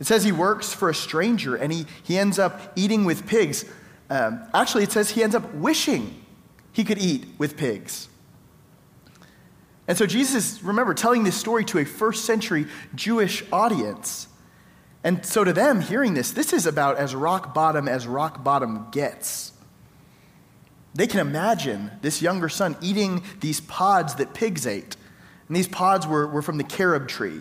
It 0.00 0.06
says 0.06 0.24
he 0.24 0.32
works 0.32 0.72
for 0.72 0.88
a 0.88 0.94
stranger 0.94 1.54
and 1.56 1.72
he, 1.72 1.86
he 2.02 2.18
ends 2.18 2.38
up 2.38 2.72
eating 2.76 3.04
with 3.04 3.26
pigs. 3.26 3.64
Um, 4.10 4.42
actually, 4.54 4.84
it 4.84 4.92
says 4.92 5.10
he 5.10 5.22
ends 5.22 5.34
up 5.34 5.54
wishing 5.54 6.24
he 6.72 6.84
could 6.84 6.98
eat 6.98 7.26
with 7.38 7.56
pigs. 7.56 8.08
And 9.86 9.98
so 9.98 10.06
Jesus 10.06 10.62
remember, 10.62 10.94
telling 10.94 11.24
this 11.24 11.36
story 11.36 11.64
to 11.66 11.78
a 11.78 11.84
first 11.84 12.24
century 12.24 12.66
Jewish 12.94 13.44
audience. 13.52 14.28
And 15.02 15.24
so 15.26 15.44
to 15.44 15.52
them, 15.52 15.82
hearing 15.82 16.14
this, 16.14 16.30
this 16.30 16.52
is 16.52 16.64
about 16.64 16.96
as 16.96 17.14
rock 17.14 17.52
bottom 17.52 17.86
as 17.88 18.06
rock 18.06 18.42
bottom 18.42 18.88
gets. 18.90 19.52
They 20.94 21.06
can 21.06 21.20
imagine 21.20 21.90
this 22.00 22.22
younger 22.22 22.48
son 22.48 22.76
eating 22.80 23.22
these 23.40 23.60
pods 23.60 24.14
that 24.14 24.32
pigs 24.32 24.66
ate. 24.66 24.96
And 25.48 25.56
these 25.56 25.68
pods 25.68 26.06
were, 26.06 26.26
were 26.26 26.40
from 26.40 26.56
the 26.56 26.64
carob 26.64 27.08
tree. 27.08 27.40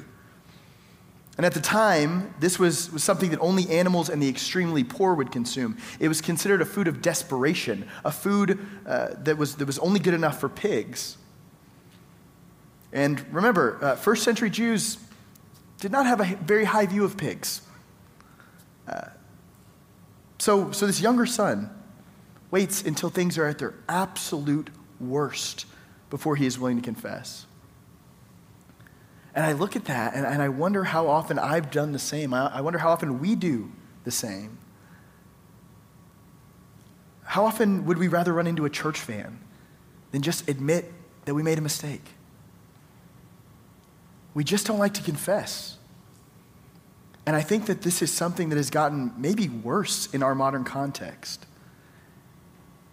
And 1.37 1.45
at 1.45 1.53
the 1.53 1.61
time, 1.61 2.33
this 2.39 2.59
was, 2.59 2.91
was 2.91 3.03
something 3.03 3.31
that 3.31 3.39
only 3.39 3.67
animals 3.69 4.09
and 4.09 4.21
the 4.21 4.27
extremely 4.27 4.83
poor 4.83 5.15
would 5.15 5.31
consume. 5.31 5.77
It 5.99 6.07
was 6.07 6.21
considered 6.21 6.61
a 6.61 6.65
food 6.65 6.87
of 6.87 7.01
desperation, 7.01 7.87
a 8.03 8.11
food 8.11 8.59
uh, 8.85 9.15
that, 9.19 9.37
was, 9.37 9.55
that 9.55 9.65
was 9.65 9.79
only 9.79 9.99
good 9.99 10.13
enough 10.13 10.39
for 10.39 10.49
pigs. 10.49 11.17
And 12.93 13.25
remember, 13.33 13.79
uh, 13.81 13.95
first 13.95 14.23
century 14.23 14.51
Jews 14.51 14.97
did 15.79 15.91
not 15.91 16.05
have 16.05 16.21
a 16.21 16.35
very 16.37 16.63
high 16.63 16.85
view 16.85 17.03
of 17.03 17.17
pigs. 17.17 17.61
Uh, 18.87 19.07
so, 20.37 20.71
so 20.71 20.85
this 20.85 21.01
younger 21.01 21.25
son 21.25 21.69
waits 22.51 22.83
until 22.83 23.09
things 23.09 23.37
are 23.37 23.47
at 23.47 23.57
their 23.57 23.73
absolute 23.89 24.69
worst 24.99 25.65
before 26.11 26.35
he 26.35 26.45
is 26.45 26.59
willing 26.59 26.77
to 26.77 26.83
confess. 26.83 27.47
And 29.33 29.43
I 29.43 29.53
look 29.53 29.75
at 29.75 29.85
that 29.85 30.13
and, 30.13 30.25
and 30.25 30.41
I 30.41 30.49
wonder 30.49 30.83
how 30.83 31.07
often 31.07 31.39
I've 31.39 31.71
done 31.71 31.93
the 31.93 31.99
same. 31.99 32.31
I, 32.31 32.57
I 32.57 32.61
wonder 32.61 32.77
how 32.77 32.91
often 32.91 33.19
we 33.19 33.33
do 33.33 33.71
the 34.03 34.11
same. 34.11 34.59
How 37.23 37.45
often 37.45 37.85
would 37.85 37.97
we 37.97 38.07
rather 38.07 38.33
run 38.33 38.45
into 38.45 38.65
a 38.65 38.69
church 38.69 38.99
van 38.99 39.39
than 40.11 40.21
just 40.21 40.47
admit 40.47 40.93
that 41.25 41.33
we 41.33 41.41
made 41.41 41.57
a 41.57 41.61
mistake? 41.61 42.03
We 44.33 44.43
just 44.43 44.65
don't 44.65 44.79
like 44.79 44.93
to 44.95 45.03
confess. 45.03 45.77
And 47.25 47.35
I 47.35 47.41
think 47.41 47.67
that 47.67 47.81
this 47.81 48.01
is 48.01 48.11
something 48.11 48.49
that 48.49 48.57
has 48.57 48.69
gotten 48.69 49.13
maybe 49.17 49.47
worse 49.47 50.13
in 50.13 50.23
our 50.23 50.35
modern 50.35 50.63
context. 50.63 51.45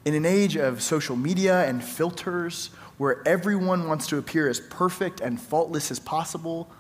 In 0.05 0.15
an 0.15 0.25
age 0.25 0.57
of 0.57 0.83
social 0.83 1.17
media 1.17 1.67
and 1.67 1.83
filters 1.83 2.71
where 2.97 3.27
everyone 3.27 3.89
wants 3.89 4.07
to 4.09 4.19
appear 4.19 4.49
as 4.49 4.61
perfect 4.61 5.21
and 5.21 5.41
faultless 5.41 5.91
as 5.91 5.99
possible, 5.99 6.71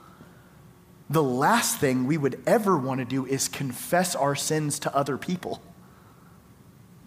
the 1.08 1.22
last 1.22 1.78
thing 1.78 2.06
we 2.06 2.16
would 2.16 2.40
ever 2.46 2.76
want 2.76 3.00
to 3.00 3.04
do 3.04 3.26
is 3.26 3.48
confess 3.48 4.14
our 4.14 4.36
sins 4.36 4.78
to 4.80 4.94
other 4.94 5.18
people. 5.18 5.60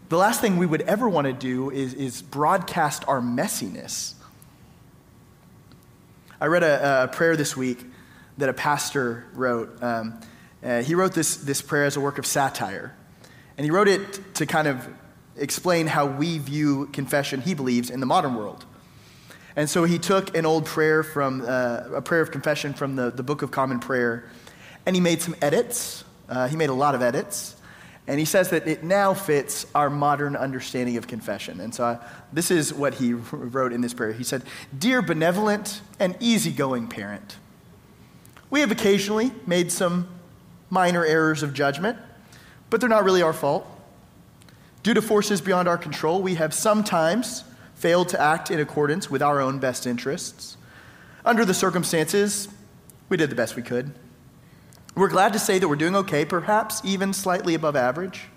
The 0.10 0.18
last 0.18 0.42
thing 0.42 0.58
we 0.58 0.66
would 0.66 0.82
ever 0.82 1.08
want 1.08 1.26
to 1.26 1.34
do 1.34 1.72
is, 1.72 1.94
is 1.94 2.22
broadcast 2.22 3.06
our 3.08 3.22
messiness. 3.22 4.16
I 6.44 6.48
read 6.48 6.64
a, 6.64 7.04
a 7.04 7.08
prayer 7.08 7.38
this 7.38 7.56
week 7.56 7.86
that 8.38 8.50
a 8.50 8.54
pastor 8.54 9.24
wrote. 9.34 9.82
Um, 9.82 10.20
uh, 10.62 10.82
he 10.82 10.94
wrote 10.94 11.14
this, 11.14 11.38
this 11.38 11.62
prayer 11.62 11.86
as 11.86 11.96
a 11.96 12.02
work 12.02 12.18
of 12.18 12.26
satire. 12.26 12.94
And 13.58 13.64
he 13.64 13.72
wrote 13.72 13.88
it 13.88 14.36
to 14.36 14.46
kind 14.46 14.68
of 14.68 14.86
explain 15.38 15.88
how 15.88 16.06
we 16.06 16.40
view 16.40 16.88
confession, 16.88 17.40
he 17.40 17.54
believes, 17.54 17.90
in 17.90 18.02
the 18.02 18.06
modern 18.06 18.36
world. 18.36 18.66
And 19.56 19.70
so 19.70 19.86
he 19.86 19.98
took 19.98 20.36
an 20.36 20.46
old 20.46 20.66
prayer 20.66 21.02
from, 21.02 21.46
uh, 21.48 21.84
a 21.94 22.02
prayer 22.02 22.20
of 22.20 22.32
confession 22.32 22.74
from 22.74 22.98
the, 22.98 23.10
the 23.10 23.24
Book 23.24 23.42
of 23.42 23.52
Common 23.52 23.80
Prayer, 23.80 24.26
and 24.86 24.98
he 24.98 25.02
made 25.02 25.22
some 25.22 25.38
edits. 25.42 26.04
Uh, 26.28 26.50
he 26.50 26.58
made 26.58 26.70
a 26.70 26.74
lot 26.74 26.94
of 26.94 27.02
edits. 27.02 27.56
And 28.06 28.20
he 28.20 28.26
says 28.26 28.50
that 28.50 28.68
it 28.68 28.84
now 28.84 29.14
fits 29.14 29.66
our 29.74 29.90
modern 29.90 30.36
understanding 30.36 30.98
of 30.98 31.08
confession. 31.08 31.62
And 31.62 31.74
so 31.74 31.86
I, 31.86 32.00
this 32.34 32.52
is 32.52 32.74
what 32.74 32.96
he 32.96 33.14
wrote 33.32 33.72
in 33.72 33.82
this 33.82 33.94
prayer. 33.94 34.12
He 34.12 34.24
said, 34.24 34.44
Dear 34.78 35.02
benevolent 35.02 35.82
and 36.00 36.18
easygoing 36.20 36.88
parent, 36.88 37.38
we 38.50 38.60
have 38.60 38.72
occasionally 38.72 39.32
made 39.48 39.72
some 39.72 40.10
minor 40.70 41.06
errors 41.06 41.44
of 41.44 41.54
judgment, 41.54 41.98
but 42.70 42.82
they're 42.82 42.90
not 42.90 43.04
really 43.04 43.22
our 43.22 43.34
fault. 43.34 43.66
Due 44.84 44.94
to 44.94 45.02
forces 45.02 45.40
beyond 45.40 45.70
our 45.70 45.78
control, 45.78 46.22
we 46.22 46.36
have 46.36 46.54
sometimes 46.54 47.46
failed 47.76 48.10
to 48.10 48.20
act 48.20 48.52
in 48.52 48.60
accordance 48.60 49.10
with 49.10 49.22
our 49.22 49.40
own 49.40 49.60
best 49.60 49.88
interests. 49.88 50.58
Under 51.24 51.46
the 51.46 51.54
circumstances, 51.54 52.50
we 53.08 53.16
did 53.16 53.30
the 53.30 53.36
best 53.36 53.56
we 53.56 53.62
could. 53.62 53.94
We're 54.96 55.10
glad 55.10 55.34
to 55.34 55.40
say 55.40 55.58
that 55.58 55.68
we're 55.68 55.76
doing 55.76 55.96
okay, 55.96 56.24
perhaps 56.24 56.82
even 56.84 57.14
slightly 57.14 57.56
above 57.56 57.76
average. 57.76 58.28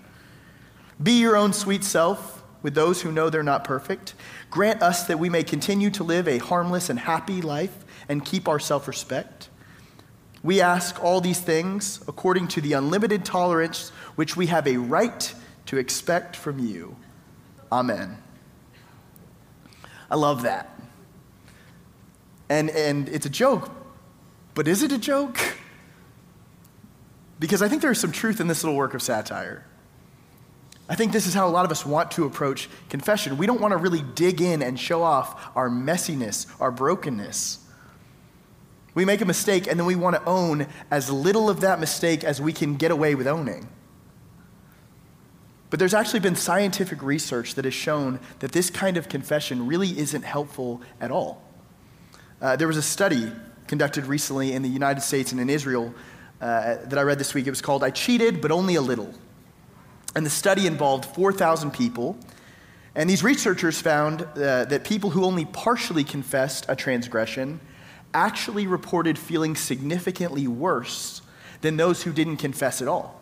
Be 1.01 1.19
your 1.19 1.37
own 1.37 1.53
sweet 1.53 1.83
self 1.83 2.43
with 2.63 2.73
those 2.73 3.01
who 3.01 3.11
know 3.11 3.29
they're 3.29 3.43
not 3.43 3.63
perfect. 3.63 4.15
Grant 4.49 4.81
us 4.81 5.05
that 5.05 5.19
we 5.19 5.29
may 5.29 5.43
continue 5.43 5.91
to 5.91 6.03
live 6.03 6.27
a 6.27 6.39
harmless 6.39 6.89
and 6.89 6.97
happy 6.97 7.41
life 7.41 7.85
and 8.09 8.25
keep 8.25 8.47
our 8.47 8.59
self 8.59 8.87
respect. 8.87 9.49
We 10.41 10.59
ask 10.59 11.03
all 11.03 11.21
these 11.21 11.39
things 11.39 11.99
according 12.07 12.47
to 12.49 12.61
the 12.61 12.73
unlimited 12.73 13.23
tolerance 13.23 13.89
which 14.15 14.35
we 14.35 14.47
have 14.47 14.67
a 14.67 14.77
right 14.77 15.33
to 15.67 15.77
expect 15.77 16.35
from 16.35 16.57
you. 16.57 16.95
Amen. 17.71 18.17
I 20.09 20.15
love 20.15 20.41
that. 20.43 20.73
And, 22.49 22.69
and 22.71 23.09
it's 23.09 23.25
a 23.25 23.29
joke, 23.29 23.69
but 24.55 24.67
is 24.67 24.81
it 24.81 24.91
a 24.91 24.97
joke? 24.97 25.37
Because 27.39 27.61
I 27.61 27.67
think 27.67 27.81
there's 27.81 27.99
some 27.99 28.11
truth 28.11 28.39
in 28.39 28.47
this 28.47 28.63
little 28.63 28.77
work 28.77 28.93
of 28.93 29.01
satire. 29.01 29.65
I 30.89 30.95
think 30.95 31.11
this 31.11 31.27
is 31.27 31.33
how 31.33 31.47
a 31.47 31.51
lot 31.51 31.65
of 31.65 31.71
us 31.71 31.85
want 31.85 32.11
to 32.11 32.25
approach 32.25 32.69
confession. 32.89 33.37
We 33.37 33.45
don't 33.45 33.59
want 33.59 33.73
to 33.73 33.77
really 33.77 34.01
dig 34.01 34.41
in 34.41 34.61
and 34.61 34.79
show 34.79 35.03
off 35.03 35.51
our 35.55 35.69
messiness, 35.69 36.47
our 36.61 36.71
brokenness. 36.71 37.59
We 38.93 39.03
make 39.05 39.21
a 39.21 39.25
mistake 39.25 39.67
and 39.67 39.77
then 39.77 39.85
we 39.85 39.95
want 39.95 40.15
to 40.15 40.25
own 40.25 40.65
as 40.89 41.09
little 41.09 41.49
of 41.49 41.61
that 41.61 41.79
mistake 41.79 42.23
as 42.23 42.41
we 42.41 42.53
can 42.53 42.75
get 42.77 42.89
away 42.89 43.15
with 43.15 43.27
owning. 43.27 43.67
But 45.69 45.79
there's 45.79 45.93
actually 45.93 46.21
been 46.21 46.35
scientific 46.35 47.03
research 47.03 47.55
that 47.55 47.65
has 47.65 47.73
shown 47.73 48.19
that 48.39 48.53
this 48.53 48.69
kind 48.69 48.95
of 48.95 49.09
confession 49.09 49.67
really 49.67 49.99
isn't 49.99 50.23
helpful 50.23 50.81
at 51.01 51.11
all. 51.11 51.43
Uh, 52.41 52.55
there 52.55 52.67
was 52.67 52.77
a 52.77 52.81
study 52.81 53.31
conducted 53.67 54.05
recently 54.05 54.53
in 54.53 54.61
the 54.61 54.69
United 54.69 55.01
States 55.01 55.33
and 55.33 55.41
in 55.41 55.49
Israel 55.49 55.93
uh, 56.41 56.77
that 56.85 56.97
I 56.97 57.01
read 57.01 57.19
this 57.19 57.33
week. 57.33 57.47
It 57.47 57.51
was 57.51 57.61
called 57.61 57.83
I 57.83 57.89
Cheated, 57.89 58.41
but 58.41 58.51
Only 58.51 58.75
a 58.75 58.81
Little. 58.81 59.13
And 60.15 60.25
the 60.25 60.29
study 60.29 60.67
involved 60.67 61.05
4,000 61.05 61.71
people. 61.71 62.17
And 62.95 63.09
these 63.09 63.23
researchers 63.23 63.79
found 63.79 64.23
uh, 64.23 64.65
that 64.65 64.83
people 64.83 65.11
who 65.11 65.23
only 65.23 65.45
partially 65.45 66.03
confessed 66.03 66.65
a 66.67 66.75
transgression 66.75 67.59
actually 68.13 68.65
reported 68.65 69.19
feeling 69.19 69.55
significantly 69.55 70.47
worse 70.47 71.21
than 71.61 71.77
those 71.77 72.03
who 72.03 72.11
didn't 72.11 72.37
confess 72.37 72.81
at 72.81 72.87
all. 72.87 73.21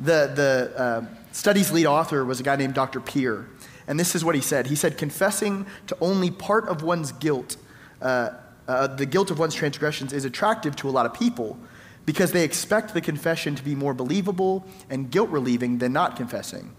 The, 0.00 0.32
the 0.34 0.72
uh, 0.76 1.04
study's 1.30 1.70
lead 1.70 1.86
author 1.86 2.24
was 2.24 2.40
a 2.40 2.42
guy 2.42 2.56
named 2.56 2.74
Dr. 2.74 3.00
Peer. 3.00 3.48
And 3.86 4.00
this 4.00 4.14
is 4.14 4.24
what 4.24 4.34
he 4.34 4.40
said. 4.40 4.66
He 4.66 4.74
said, 4.74 4.98
confessing 4.98 5.66
to 5.86 5.96
only 6.00 6.30
part 6.30 6.66
of 6.68 6.82
one's 6.82 7.12
guilt, 7.12 7.56
uh, 8.00 8.30
uh, 8.66 8.88
the 8.88 9.06
guilt 9.06 9.30
of 9.30 9.38
one's 9.38 9.54
transgressions, 9.54 10.12
is 10.12 10.24
attractive 10.24 10.74
to 10.76 10.88
a 10.88 10.90
lot 10.90 11.06
of 11.06 11.14
people 11.14 11.58
because 12.06 12.32
they 12.32 12.44
expect 12.44 12.92
the 12.92 13.00
confession 13.00 13.54
to 13.54 13.62
be 13.62 13.74
more 13.74 13.94
believable 13.94 14.66
and 14.90 15.10
guilt 15.10 15.30
relieving 15.30 15.78
than 15.78 15.92
not 15.92 16.16
confessing. 16.16 16.74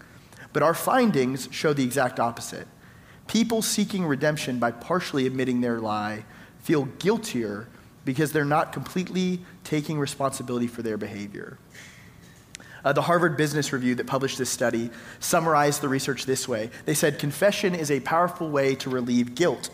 But 0.52 0.62
our 0.62 0.74
findings 0.74 1.48
show 1.50 1.72
the 1.72 1.84
exact 1.84 2.20
opposite. 2.20 2.68
People 3.26 3.60
seeking 3.60 4.06
redemption 4.06 4.58
by 4.58 4.70
partially 4.70 5.26
admitting 5.26 5.60
their 5.60 5.80
lie 5.80 6.24
feel 6.60 6.84
guiltier 6.98 7.68
because 8.04 8.32
they're 8.32 8.44
not 8.44 8.72
completely 8.72 9.40
taking 9.64 9.98
responsibility 9.98 10.68
for 10.68 10.82
their 10.82 10.96
behavior. 10.96 11.58
Uh, 12.84 12.92
the 12.92 13.02
Harvard 13.02 13.36
Business 13.36 13.72
Review 13.72 13.96
that 13.96 14.06
published 14.06 14.38
this 14.38 14.48
study 14.48 14.90
summarized 15.18 15.80
the 15.80 15.88
research 15.88 16.24
this 16.24 16.46
way 16.46 16.70
They 16.84 16.94
said, 16.94 17.18
Confession 17.18 17.74
is 17.74 17.90
a 17.90 17.98
powerful 18.00 18.48
way 18.48 18.76
to 18.76 18.88
relieve 18.88 19.34
guilt, 19.34 19.70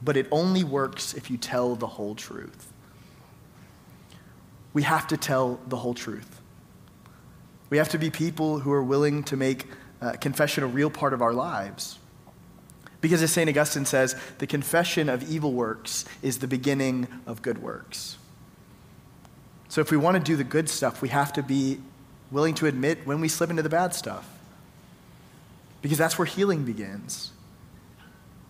but 0.00 0.16
it 0.16 0.28
only 0.30 0.62
works 0.62 1.12
if 1.14 1.28
you 1.28 1.36
tell 1.36 1.74
the 1.74 1.88
whole 1.88 2.14
truth. 2.14 2.72
We 4.76 4.82
have 4.82 5.06
to 5.06 5.16
tell 5.16 5.58
the 5.68 5.76
whole 5.78 5.94
truth. 5.94 6.38
We 7.70 7.78
have 7.78 7.88
to 7.88 7.98
be 7.98 8.10
people 8.10 8.58
who 8.58 8.70
are 8.72 8.82
willing 8.84 9.24
to 9.24 9.34
make 9.34 9.64
uh, 10.02 10.12
confession 10.20 10.64
a 10.64 10.66
real 10.66 10.90
part 10.90 11.14
of 11.14 11.22
our 11.22 11.32
lives. 11.32 11.98
Because 13.00 13.22
as 13.22 13.32
St. 13.32 13.48
Augustine 13.48 13.86
says, 13.86 14.14
the 14.36 14.46
confession 14.46 15.08
of 15.08 15.30
evil 15.30 15.54
works 15.54 16.04
is 16.20 16.40
the 16.40 16.46
beginning 16.46 17.08
of 17.26 17.40
good 17.40 17.56
works. 17.62 18.18
So 19.70 19.80
if 19.80 19.90
we 19.90 19.96
want 19.96 20.18
to 20.18 20.22
do 20.22 20.36
the 20.36 20.44
good 20.44 20.68
stuff, 20.68 21.00
we 21.00 21.08
have 21.08 21.32
to 21.32 21.42
be 21.42 21.80
willing 22.30 22.52
to 22.56 22.66
admit 22.66 22.98
when 23.06 23.22
we 23.22 23.28
slip 23.28 23.48
into 23.48 23.62
the 23.62 23.70
bad 23.70 23.94
stuff. 23.94 24.28
Because 25.80 25.96
that's 25.96 26.18
where 26.18 26.26
healing 26.26 26.66
begins. 26.66 27.32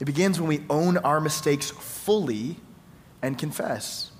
It 0.01 0.07
begins 0.07 0.41
when 0.41 0.49
we 0.49 0.65
own 0.69 0.97
our 0.97 1.21
mistakes 1.21 1.71
fully 1.71 2.57
and 3.23 3.39
confess. 3.39 4.11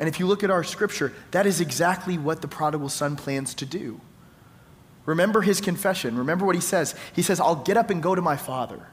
And 0.00 0.08
if 0.08 0.18
you 0.18 0.26
look 0.26 0.42
at 0.42 0.50
our 0.50 0.64
scripture, 0.64 1.12
that 1.30 1.46
is 1.46 1.60
exactly 1.60 2.18
what 2.18 2.42
the 2.42 2.48
prodigal 2.48 2.88
son 2.88 3.16
plans 3.16 3.54
to 3.54 3.66
do. 3.66 4.00
Remember 5.06 5.42
his 5.42 5.60
confession. 5.60 6.16
Remember 6.18 6.46
what 6.46 6.54
he 6.54 6.60
says. 6.60 6.94
He 7.14 7.22
says, 7.22 7.38
I'll 7.38 7.56
get 7.56 7.76
up 7.76 7.90
and 7.90 8.02
go 8.02 8.14
to 8.14 8.22
my 8.22 8.36
father. 8.36 8.88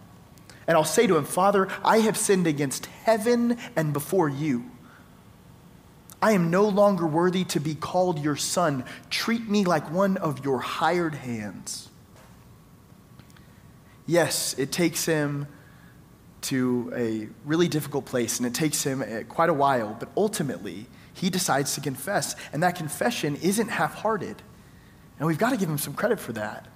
And 0.67 0.77
I'll 0.77 0.83
say 0.83 1.07
to 1.07 1.17
him, 1.17 1.25
Father, 1.25 1.67
I 1.83 1.99
have 1.99 2.17
sinned 2.17 2.47
against 2.47 2.85
heaven 2.85 3.57
and 3.75 3.93
before 3.93 4.29
you. 4.29 4.69
I 6.21 6.33
am 6.33 6.51
no 6.51 6.67
longer 6.67 7.07
worthy 7.07 7.45
to 7.45 7.59
be 7.59 7.73
called 7.73 8.19
your 8.19 8.35
son. 8.35 8.85
Treat 9.09 9.49
me 9.49 9.65
like 9.65 9.89
one 9.89 10.17
of 10.17 10.45
your 10.45 10.59
hired 10.59 11.15
hands. 11.15 11.89
Yes, 14.05 14.53
it 14.59 14.71
takes 14.71 15.05
him 15.05 15.47
to 16.51 16.91
a 16.93 17.29
really 17.45 17.69
difficult 17.69 18.03
place 18.03 18.37
and 18.37 18.45
it 18.45 18.53
takes 18.53 18.83
him 18.83 19.01
eh, 19.01 19.23
quite 19.23 19.49
a 19.49 19.53
while, 19.53 19.95
but 19.97 20.09
ultimately, 20.17 20.85
he 21.13 21.29
decides 21.29 21.75
to 21.75 21.81
confess. 21.81 22.35
And 22.51 22.61
that 22.61 22.75
confession 22.75 23.37
isn't 23.37 23.69
half 23.69 23.95
hearted. 23.95 24.41
And 25.17 25.27
we've 25.27 25.37
got 25.37 25.51
to 25.51 25.57
give 25.57 25.69
him 25.69 25.77
some 25.77 25.93
credit 25.93 26.19
for 26.19 26.33
that. 26.33 26.67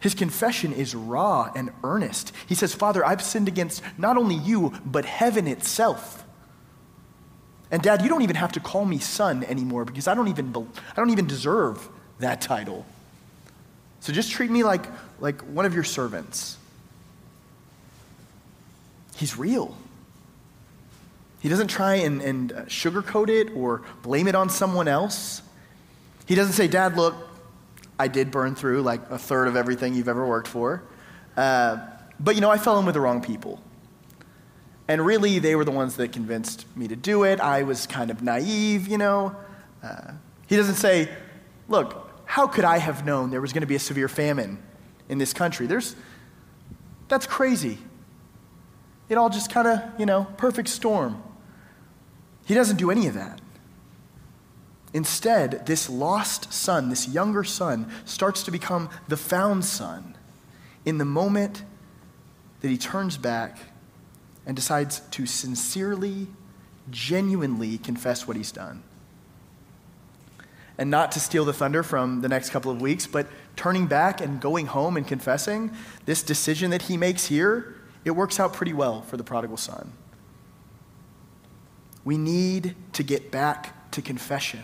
His 0.00 0.14
confession 0.14 0.72
is 0.72 0.94
raw 0.94 1.50
and 1.54 1.70
earnest. 1.84 2.32
He 2.46 2.54
says, 2.54 2.72
Father, 2.72 3.04
I've 3.04 3.20
sinned 3.20 3.48
against 3.48 3.82
not 3.98 4.16
only 4.16 4.36
you, 4.36 4.72
but 4.84 5.04
heaven 5.04 5.46
itself. 5.46 6.24
And 7.70 7.82
dad, 7.82 8.00
you 8.00 8.08
don't 8.08 8.22
even 8.22 8.36
have 8.36 8.52
to 8.52 8.60
call 8.60 8.86
me 8.86 8.98
son 8.98 9.44
anymore 9.44 9.84
because 9.84 10.08
I 10.08 10.14
don't 10.14 10.28
even, 10.28 10.54
I 10.56 10.94
don't 10.96 11.10
even 11.10 11.26
deserve 11.26 11.86
that 12.20 12.40
title. 12.40 12.86
So 14.00 14.12
just 14.12 14.30
treat 14.30 14.50
me 14.50 14.64
like, 14.64 14.86
like 15.20 15.42
one 15.42 15.66
of 15.66 15.74
your 15.74 15.84
servants. 15.84 16.57
He's 19.18 19.36
real. 19.36 19.76
He 21.40 21.48
doesn't 21.48 21.68
try 21.68 21.96
and, 21.96 22.22
and 22.22 22.52
sugarcoat 22.68 23.28
it 23.28 23.52
or 23.54 23.82
blame 24.02 24.28
it 24.28 24.36
on 24.36 24.48
someone 24.48 24.86
else. 24.86 25.42
He 26.26 26.36
doesn't 26.36 26.52
say, 26.52 26.68
Dad, 26.68 26.96
look, 26.96 27.14
I 27.98 28.06
did 28.06 28.30
burn 28.30 28.54
through 28.54 28.82
like 28.82 29.00
a 29.10 29.18
third 29.18 29.48
of 29.48 29.56
everything 29.56 29.94
you've 29.94 30.08
ever 30.08 30.24
worked 30.24 30.46
for. 30.46 30.84
Uh, 31.36 31.78
but, 32.20 32.36
you 32.36 32.40
know, 32.40 32.50
I 32.50 32.58
fell 32.58 32.78
in 32.78 32.86
with 32.86 32.94
the 32.94 33.00
wrong 33.00 33.20
people. 33.20 33.60
And 34.86 35.04
really, 35.04 35.40
they 35.40 35.56
were 35.56 35.64
the 35.64 35.72
ones 35.72 35.96
that 35.96 36.12
convinced 36.12 36.64
me 36.76 36.86
to 36.86 36.96
do 36.96 37.24
it. 37.24 37.40
I 37.40 37.64
was 37.64 37.86
kind 37.88 38.10
of 38.10 38.22
naive, 38.22 38.86
you 38.86 38.98
know. 38.98 39.34
Uh, 39.82 40.12
he 40.46 40.56
doesn't 40.56 40.76
say, 40.76 41.08
Look, 41.68 42.10
how 42.24 42.46
could 42.46 42.64
I 42.64 42.78
have 42.78 43.04
known 43.04 43.30
there 43.30 43.40
was 43.40 43.52
going 43.52 43.62
to 43.62 43.66
be 43.66 43.74
a 43.74 43.80
severe 43.80 44.08
famine 44.08 44.58
in 45.08 45.18
this 45.18 45.32
country? 45.32 45.66
There's, 45.66 45.96
that's 47.08 47.26
crazy. 47.26 47.78
It 49.08 49.16
all 49.16 49.30
just 49.30 49.50
kind 49.50 49.66
of, 49.66 49.80
you 49.98 50.06
know, 50.06 50.26
perfect 50.36 50.68
storm. 50.68 51.22
He 52.44 52.54
doesn't 52.54 52.76
do 52.76 52.90
any 52.90 53.06
of 53.06 53.14
that. 53.14 53.40
Instead, 54.92 55.66
this 55.66 55.90
lost 55.90 56.52
son, 56.52 56.88
this 56.88 57.08
younger 57.08 57.44
son, 57.44 57.90
starts 58.04 58.42
to 58.44 58.50
become 58.50 58.88
the 59.06 59.16
found 59.16 59.64
son 59.64 60.16
in 60.84 60.98
the 60.98 61.04
moment 61.04 61.62
that 62.60 62.68
he 62.68 62.78
turns 62.78 63.18
back 63.18 63.58
and 64.46 64.56
decides 64.56 65.00
to 65.10 65.26
sincerely, 65.26 66.26
genuinely 66.90 67.76
confess 67.76 68.26
what 68.26 68.36
he's 68.36 68.50
done. 68.50 68.82
And 70.78 70.90
not 70.90 71.12
to 71.12 71.20
steal 71.20 71.44
the 71.44 71.52
thunder 71.52 71.82
from 71.82 72.22
the 72.22 72.28
next 72.28 72.50
couple 72.50 72.70
of 72.70 72.80
weeks, 72.80 73.06
but 73.06 73.26
turning 73.56 73.86
back 73.86 74.20
and 74.20 74.40
going 74.40 74.66
home 74.66 74.96
and 74.96 75.06
confessing, 75.06 75.72
this 76.06 76.22
decision 76.22 76.70
that 76.70 76.82
he 76.82 76.96
makes 76.96 77.26
here, 77.26 77.74
it 78.08 78.16
works 78.16 78.40
out 78.40 78.54
pretty 78.54 78.72
well 78.72 79.02
for 79.02 79.16
the 79.18 79.22
prodigal 79.22 79.58
son. 79.58 79.92
We 82.04 82.16
need 82.16 82.74
to 82.94 83.02
get 83.02 83.30
back 83.30 83.90
to 83.90 84.02
confession. 84.02 84.62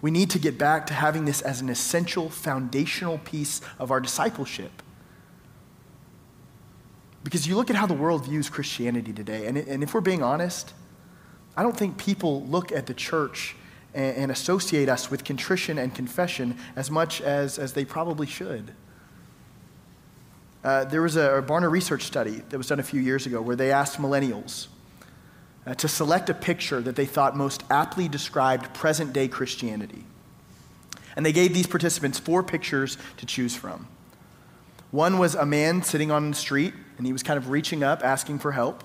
We 0.00 0.12
need 0.12 0.30
to 0.30 0.38
get 0.38 0.58
back 0.58 0.86
to 0.86 0.94
having 0.94 1.24
this 1.24 1.42
as 1.42 1.60
an 1.60 1.68
essential, 1.68 2.30
foundational 2.30 3.18
piece 3.18 3.60
of 3.80 3.90
our 3.90 4.00
discipleship. 4.00 4.70
Because 7.24 7.48
you 7.48 7.56
look 7.56 7.68
at 7.68 7.76
how 7.76 7.86
the 7.86 7.94
world 7.94 8.26
views 8.26 8.48
Christianity 8.48 9.12
today, 9.12 9.46
and, 9.46 9.58
and 9.58 9.82
if 9.82 9.92
we're 9.92 10.00
being 10.00 10.22
honest, 10.22 10.74
I 11.56 11.64
don't 11.64 11.76
think 11.76 11.98
people 11.98 12.44
look 12.44 12.70
at 12.70 12.86
the 12.86 12.94
church 12.94 13.56
and, 13.92 14.16
and 14.16 14.30
associate 14.30 14.88
us 14.88 15.10
with 15.10 15.24
contrition 15.24 15.78
and 15.78 15.92
confession 15.92 16.56
as 16.76 16.92
much 16.92 17.20
as, 17.20 17.58
as 17.58 17.72
they 17.72 17.84
probably 17.84 18.26
should. 18.26 18.72
Uh, 20.64 20.84
there 20.84 21.02
was 21.02 21.16
a, 21.16 21.38
a 21.38 21.42
Barna 21.42 21.70
research 21.70 22.02
study 22.02 22.42
that 22.50 22.56
was 22.56 22.68
done 22.68 22.78
a 22.78 22.84
few 22.84 23.00
years 23.00 23.26
ago 23.26 23.42
where 23.42 23.56
they 23.56 23.72
asked 23.72 23.98
millennials 23.98 24.68
uh, 25.66 25.74
to 25.74 25.88
select 25.88 26.30
a 26.30 26.34
picture 26.34 26.80
that 26.80 26.94
they 26.94 27.06
thought 27.06 27.36
most 27.36 27.64
aptly 27.68 28.08
described 28.08 28.72
present 28.72 29.12
day 29.12 29.26
Christianity. 29.26 30.04
And 31.16 31.26
they 31.26 31.32
gave 31.32 31.52
these 31.52 31.66
participants 31.66 32.18
four 32.18 32.42
pictures 32.42 32.96
to 33.16 33.26
choose 33.26 33.56
from. 33.56 33.88
One 34.92 35.18
was 35.18 35.34
a 35.34 35.46
man 35.46 35.82
sitting 35.82 36.10
on 36.10 36.30
the 36.30 36.36
street, 36.36 36.74
and 36.96 37.06
he 37.06 37.12
was 37.12 37.22
kind 37.22 37.38
of 37.38 37.50
reaching 37.50 37.82
up, 37.82 38.04
asking 38.04 38.38
for 38.38 38.52
help. 38.52 38.84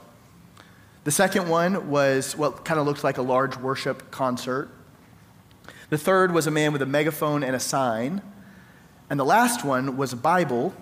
The 1.03 1.11
second 1.11 1.47
one 1.47 1.89
was 1.89 2.35
what 2.35 2.65
kind 2.65 2.79
of 2.79 2.85
looked 2.85 3.03
like 3.03 3.17
a 3.17 3.21
large 3.21 3.55
worship 3.57 4.09
concert. 4.09 4.69
The 5.89 5.97
third 5.97 6.33
was 6.33 6.47
a 6.47 6.51
man 6.51 6.73
with 6.73 6.81
a 6.81 6.85
megaphone 6.85 7.43
and 7.43 7.55
a 7.55 7.59
sign. 7.59 8.21
And 9.09 9.19
the 9.19 9.25
last 9.25 9.63
one 9.63 9.95
was 9.95 10.11
a 10.11 10.17
Bible 10.17 10.73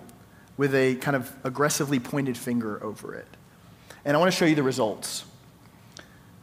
with 0.58 0.74
a 0.74 0.96
kind 0.96 1.16
of 1.16 1.32
aggressively 1.44 2.00
pointed 2.00 2.38
finger 2.38 2.84
over 2.84 3.14
it. 3.14 3.28
And 4.04 4.16
I 4.16 4.20
want 4.20 4.32
to 4.32 4.38
show 4.38 4.46
you 4.46 4.56
the 4.56 4.64
results. 4.64 5.26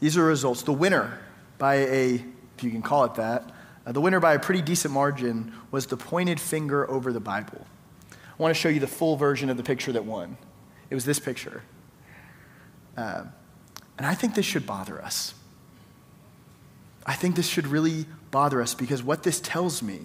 These 0.00 0.16
are 0.16 0.22
the 0.22 0.26
results. 0.26 0.62
The 0.62 0.72
winner 0.72 1.18
by 1.58 1.74
a, 1.76 2.14
if 2.56 2.62
you 2.62 2.70
can 2.70 2.82
call 2.82 3.04
it 3.04 3.14
that, 3.14 3.50
uh, 3.86 3.92
the 3.92 4.00
winner 4.00 4.20
by 4.20 4.34
a 4.34 4.38
pretty 4.38 4.62
decent 4.62 4.92
margin 4.92 5.52
was 5.70 5.86
the 5.86 5.96
pointed 5.96 6.40
finger 6.40 6.88
over 6.90 7.12
the 7.12 7.20
Bible. 7.20 7.66
I 8.10 8.42
want 8.42 8.54
to 8.54 8.60
show 8.60 8.68
you 8.68 8.80
the 8.80 8.86
full 8.86 9.16
version 9.16 9.50
of 9.50 9.56
the 9.56 9.62
picture 9.62 9.92
that 9.92 10.04
won. 10.04 10.36
It 10.90 10.94
was 10.94 11.04
this 11.04 11.18
picture. 11.18 11.62
Uh, 12.96 13.24
and 13.96 14.06
I 14.06 14.14
think 14.14 14.34
this 14.34 14.46
should 14.46 14.66
bother 14.66 15.02
us. 15.02 15.34
I 17.06 17.14
think 17.14 17.36
this 17.36 17.46
should 17.46 17.66
really 17.66 18.06
bother 18.30 18.60
us 18.60 18.74
because 18.74 19.02
what 19.02 19.22
this 19.22 19.40
tells 19.40 19.82
me 19.82 20.00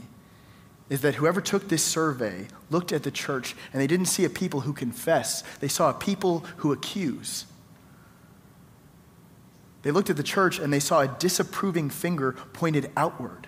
is 0.89 1.02
that 1.02 1.15
whoever 1.15 1.41
took 1.41 1.67
this 1.67 1.84
survey 1.84 2.47
looked 2.69 2.91
at 2.93 3.04
the 3.04 3.12
church 3.12 3.56
and 3.73 3.82
they 3.82 3.88
didn't 3.88 4.06
see 4.06 4.23
a 4.26 4.30
people 4.30 4.62
who 4.62 4.73
confess, 4.73 5.43
they 5.60 5.67
saw 5.67 5.89
a 5.89 5.93
people 5.93 6.39
who 6.58 6.71
accuse. 6.71 7.45
They 9.84 9.91
looked 9.91 10.10
at 10.10 10.17
the 10.17 10.23
church 10.23 10.60
and 10.60 10.71
they 10.71 10.80
saw 10.80 11.02
a 11.02 11.08
disapproving 11.08 11.89
finger 11.89 12.34
pointed 12.54 12.91
outward. 12.97 13.47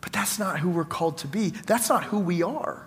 But 0.00 0.12
that's 0.12 0.38
not 0.38 0.60
who 0.60 0.70
we're 0.70 0.84
called 0.84 1.18
to 1.18 1.26
be. 1.26 1.50
That's 1.50 1.90
not 1.90 2.04
who 2.04 2.18
we 2.18 2.42
are. 2.42 2.86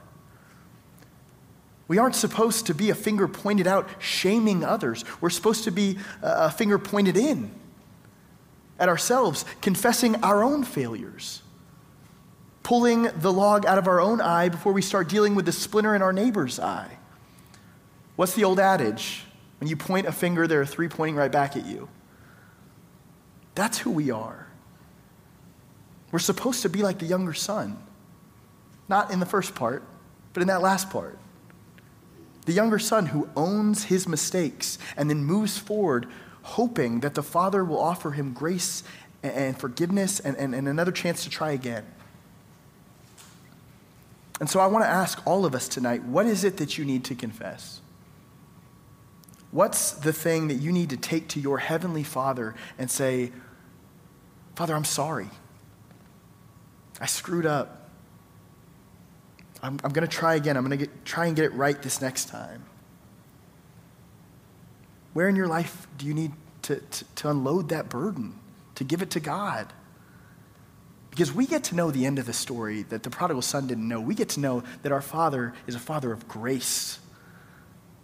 We 1.88 2.00
aren't 2.00 2.16
supposed 2.16 2.66
to 2.68 2.74
be 2.74 2.90
a 2.90 2.96
finger 2.96 3.28
pointed 3.28 3.68
out, 3.68 3.88
shaming 4.00 4.64
others. 4.64 5.06
We're 5.22 5.30
supposed 5.30 5.66
to 5.66 5.72
be 5.72 6.00
a 6.24 6.50
finger 6.50 6.80
pointed 6.80 7.18
in 7.18 7.52
at 8.80 8.90
ourselves, 8.90 9.46
confessing 9.62 10.16
our 10.24 10.44
own 10.44 10.64
failures, 10.64 11.43
pulling 12.64 13.04
the 13.04 13.32
log 13.32 13.66
out 13.66 13.78
of 13.78 13.88
our 13.88 14.00
own 14.00 14.22
eye 14.22 14.50
before 14.50 14.74
we 14.74 14.82
start 14.82 15.10
dealing 15.10 15.36
with 15.36 15.46
the 15.46 15.52
splinter 15.52 15.96
in 15.96 16.02
our 16.02 16.14
neighbor's 16.14 16.60
eye. 16.60 16.98
What's 18.16 18.34
the 18.34 18.46
old 18.46 18.60
adage? 18.60 19.26
When 19.60 19.70
you 19.70 19.76
point 19.76 20.08
a 20.08 20.12
finger, 20.12 20.48
there 20.48 20.62
are 20.62 20.66
three 20.66 20.88
pointing 20.88 21.16
right 21.16 21.32
back 21.32 21.56
at 21.56 21.66
you. 21.66 21.90
That's 23.56 23.78
who 23.78 23.92
we 23.92 24.12
are. 24.12 24.48
We're 26.12 26.20
supposed 26.20 26.62
to 26.62 26.70
be 26.70 26.84
like 26.84 27.00
the 27.00 27.06
younger 27.06 27.34
son. 27.34 27.82
Not 28.88 29.12
in 29.12 29.20
the 29.20 29.26
first 29.26 29.56
part, 29.56 29.84
but 30.34 30.42
in 30.42 30.48
that 30.48 30.62
last 30.62 30.90
part. 30.90 31.18
The 32.46 32.54
younger 32.54 32.80
son 32.80 33.08
who 33.08 33.30
owns 33.36 33.86
his 33.86 34.08
mistakes 34.08 34.78
and 34.98 35.10
then 35.10 35.24
moves 35.24 35.58
forward, 35.58 36.08
hoping 36.44 37.00
that 37.00 37.16
the 37.16 37.24
father 37.24 37.64
will 37.64 37.80
offer 37.80 38.12
him 38.12 38.34
grace 38.34 38.84
and 39.22 39.58
forgiveness 39.58 40.20
and, 40.20 40.36
and, 40.38 40.54
and 40.54 40.68
another 40.68 40.92
chance 40.92 41.24
to 41.24 41.30
try 41.30 41.52
again. 41.52 41.86
And 44.44 44.50
so 44.50 44.60
I 44.60 44.68
want 44.68 44.84
to 44.84 44.90
ask 44.90 45.26
all 45.26 45.46
of 45.46 45.56
us 45.56 45.70
tonight 45.70 46.04
what 46.04 46.26
is 46.26 46.44
it 46.44 46.58
that 46.58 46.78
you 46.78 46.84
need 46.84 47.06
to 47.06 47.16
confess? 47.16 47.80
What's 49.52 49.92
the 49.92 50.12
thing 50.12 50.50
that 50.50 50.56
you 50.56 50.74
need 50.74 50.90
to 50.90 50.98
take 50.98 51.30
to 51.30 51.40
your 51.40 51.60
heavenly 51.60 52.04
Father 52.04 52.54
and 52.78 52.92
say, 52.92 53.32
Father, 54.56 54.76
I'm 54.76 54.84
sorry. 54.84 55.30
I 57.00 57.06
screwed 57.06 57.46
up. 57.46 57.90
I'm, 59.62 59.80
I'm 59.82 59.94
going 59.94 60.06
to 60.06 60.14
try 60.14 60.36
again. 60.36 60.58
I'm 60.58 60.68
going 60.68 60.78
to 60.78 60.88
try 61.06 61.28
and 61.28 61.38
get 61.38 61.46
it 61.46 61.54
right 61.54 61.82
this 61.82 62.02
next 62.02 62.28
time. 62.28 62.66
Where 65.14 65.30
in 65.30 65.38
your 65.38 65.48
life 65.48 65.88
do 65.98 66.06
you 66.06 66.14
need 66.14 66.34
to, 66.64 66.82
to, 66.82 67.06
to 67.16 67.30
unload 67.30 67.70
that 67.70 67.88
burden, 67.88 68.38
to 68.76 68.84
give 68.84 69.02
it 69.02 69.10
to 69.12 69.22
God? 69.22 69.72
Because 71.14 71.32
we 71.32 71.46
get 71.46 71.64
to 71.66 71.76
know 71.76 71.92
the 71.92 72.08
end 72.08 72.18
of 72.18 72.26
the 72.26 72.34
story 72.34 72.82
that 72.90 73.04
the 73.04 73.12
prodigal 73.12 73.44
son 73.44 73.68
didn't 73.68 73.88
know. 73.88 74.02
We 74.02 74.16
get 74.16 74.30
to 74.30 74.40
know 74.40 74.64
that 74.82 74.92
our 74.92 75.00
Father 75.00 75.54
is 75.68 75.76
a 75.76 75.80
Father 75.80 76.12
of 76.12 76.28
grace, 76.28 76.98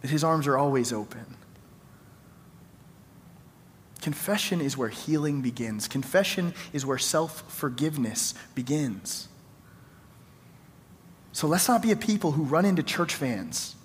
that 0.01 0.11
his 0.11 0.23
arms 0.23 0.45
are 0.45 0.55
always 0.55 0.93
open. 0.93 1.25
Confession 3.99 4.61
is 4.61 4.77
where 4.77 4.89
healing 4.89 5.41
begins. 5.41 5.87
Confession 5.87 6.53
is 6.71 6.85
where 6.85 6.99
self 6.99 7.51
forgiveness 7.51 8.35
begins. 8.53 9.27
So 11.31 11.47
let's 11.47 11.67
not 11.67 11.81
be 11.81 11.91
a 11.91 11.95
people 11.95 12.33
who 12.33 12.43
run 12.43 12.63
into 12.63 12.83
church 12.83 13.15
vans 13.15 13.75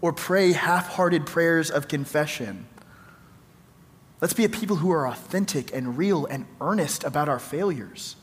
or 0.00 0.12
pray 0.12 0.50
half 0.50 0.88
hearted 0.88 1.24
prayers 1.24 1.70
of 1.70 1.86
confession. 1.86 2.66
Let's 4.20 4.34
be 4.34 4.44
a 4.44 4.48
people 4.48 4.76
who 4.76 4.90
are 4.90 5.06
authentic 5.06 5.72
and 5.72 5.96
real 5.96 6.26
and 6.26 6.46
earnest 6.60 7.04
about 7.04 7.28
our 7.28 7.38
failures. 7.38 8.16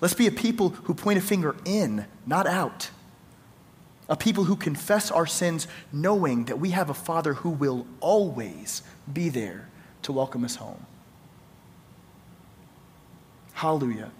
Let's 0.00 0.14
be 0.14 0.26
a 0.26 0.32
people 0.32 0.70
who 0.70 0.94
point 0.94 1.18
a 1.18 1.22
finger 1.22 1.56
in, 1.64 2.06
not 2.26 2.46
out. 2.46 2.90
A 4.08 4.16
people 4.16 4.44
who 4.44 4.56
confess 4.56 5.10
our 5.10 5.26
sins 5.26 5.68
knowing 5.92 6.46
that 6.46 6.58
we 6.58 6.70
have 6.70 6.90
a 6.90 6.94
Father 6.94 7.34
who 7.34 7.50
will 7.50 7.86
always 8.00 8.82
be 9.12 9.28
there 9.28 9.68
to 10.02 10.12
welcome 10.12 10.44
us 10.44 10.56
home. 10.56 10.86
Hallelujah. 13.52 14.10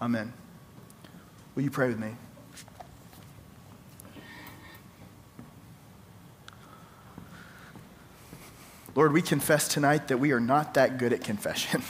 Amen. 0.00 0.32
Will 1.54 1.62
you 1.62 1.70
pray 1.70 1.88
with 1.88 1.98
me? 1.98 2.14
Lord, 8.96 9.12
we 9.12 9.20
confess 9.20 9.68
tonight 9.68 10.08
that 10.08 10.16
we 10.16 10.32
are 10.32 10.40
not 10.40 10.72
that 10.74 10.96
good 10.96 11.12
at 11.12 11.22
confession. 11.22 11.82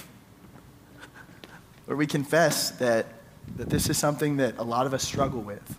Lord, 1.87 1.99
we 1.99 2.07
confess 2.07 2.73
that, 2.73 3.07
that 3.55 3.71
this 3.71 3.89
is 3.89 3.97
something 3.97 4.39
that 4.39 4.59
a 4.59 4.65
lot 4.65 4.87
of 4.87 4.93
us 4.93 5.05
struggle 5.05 5.41
with. 5.41 5.79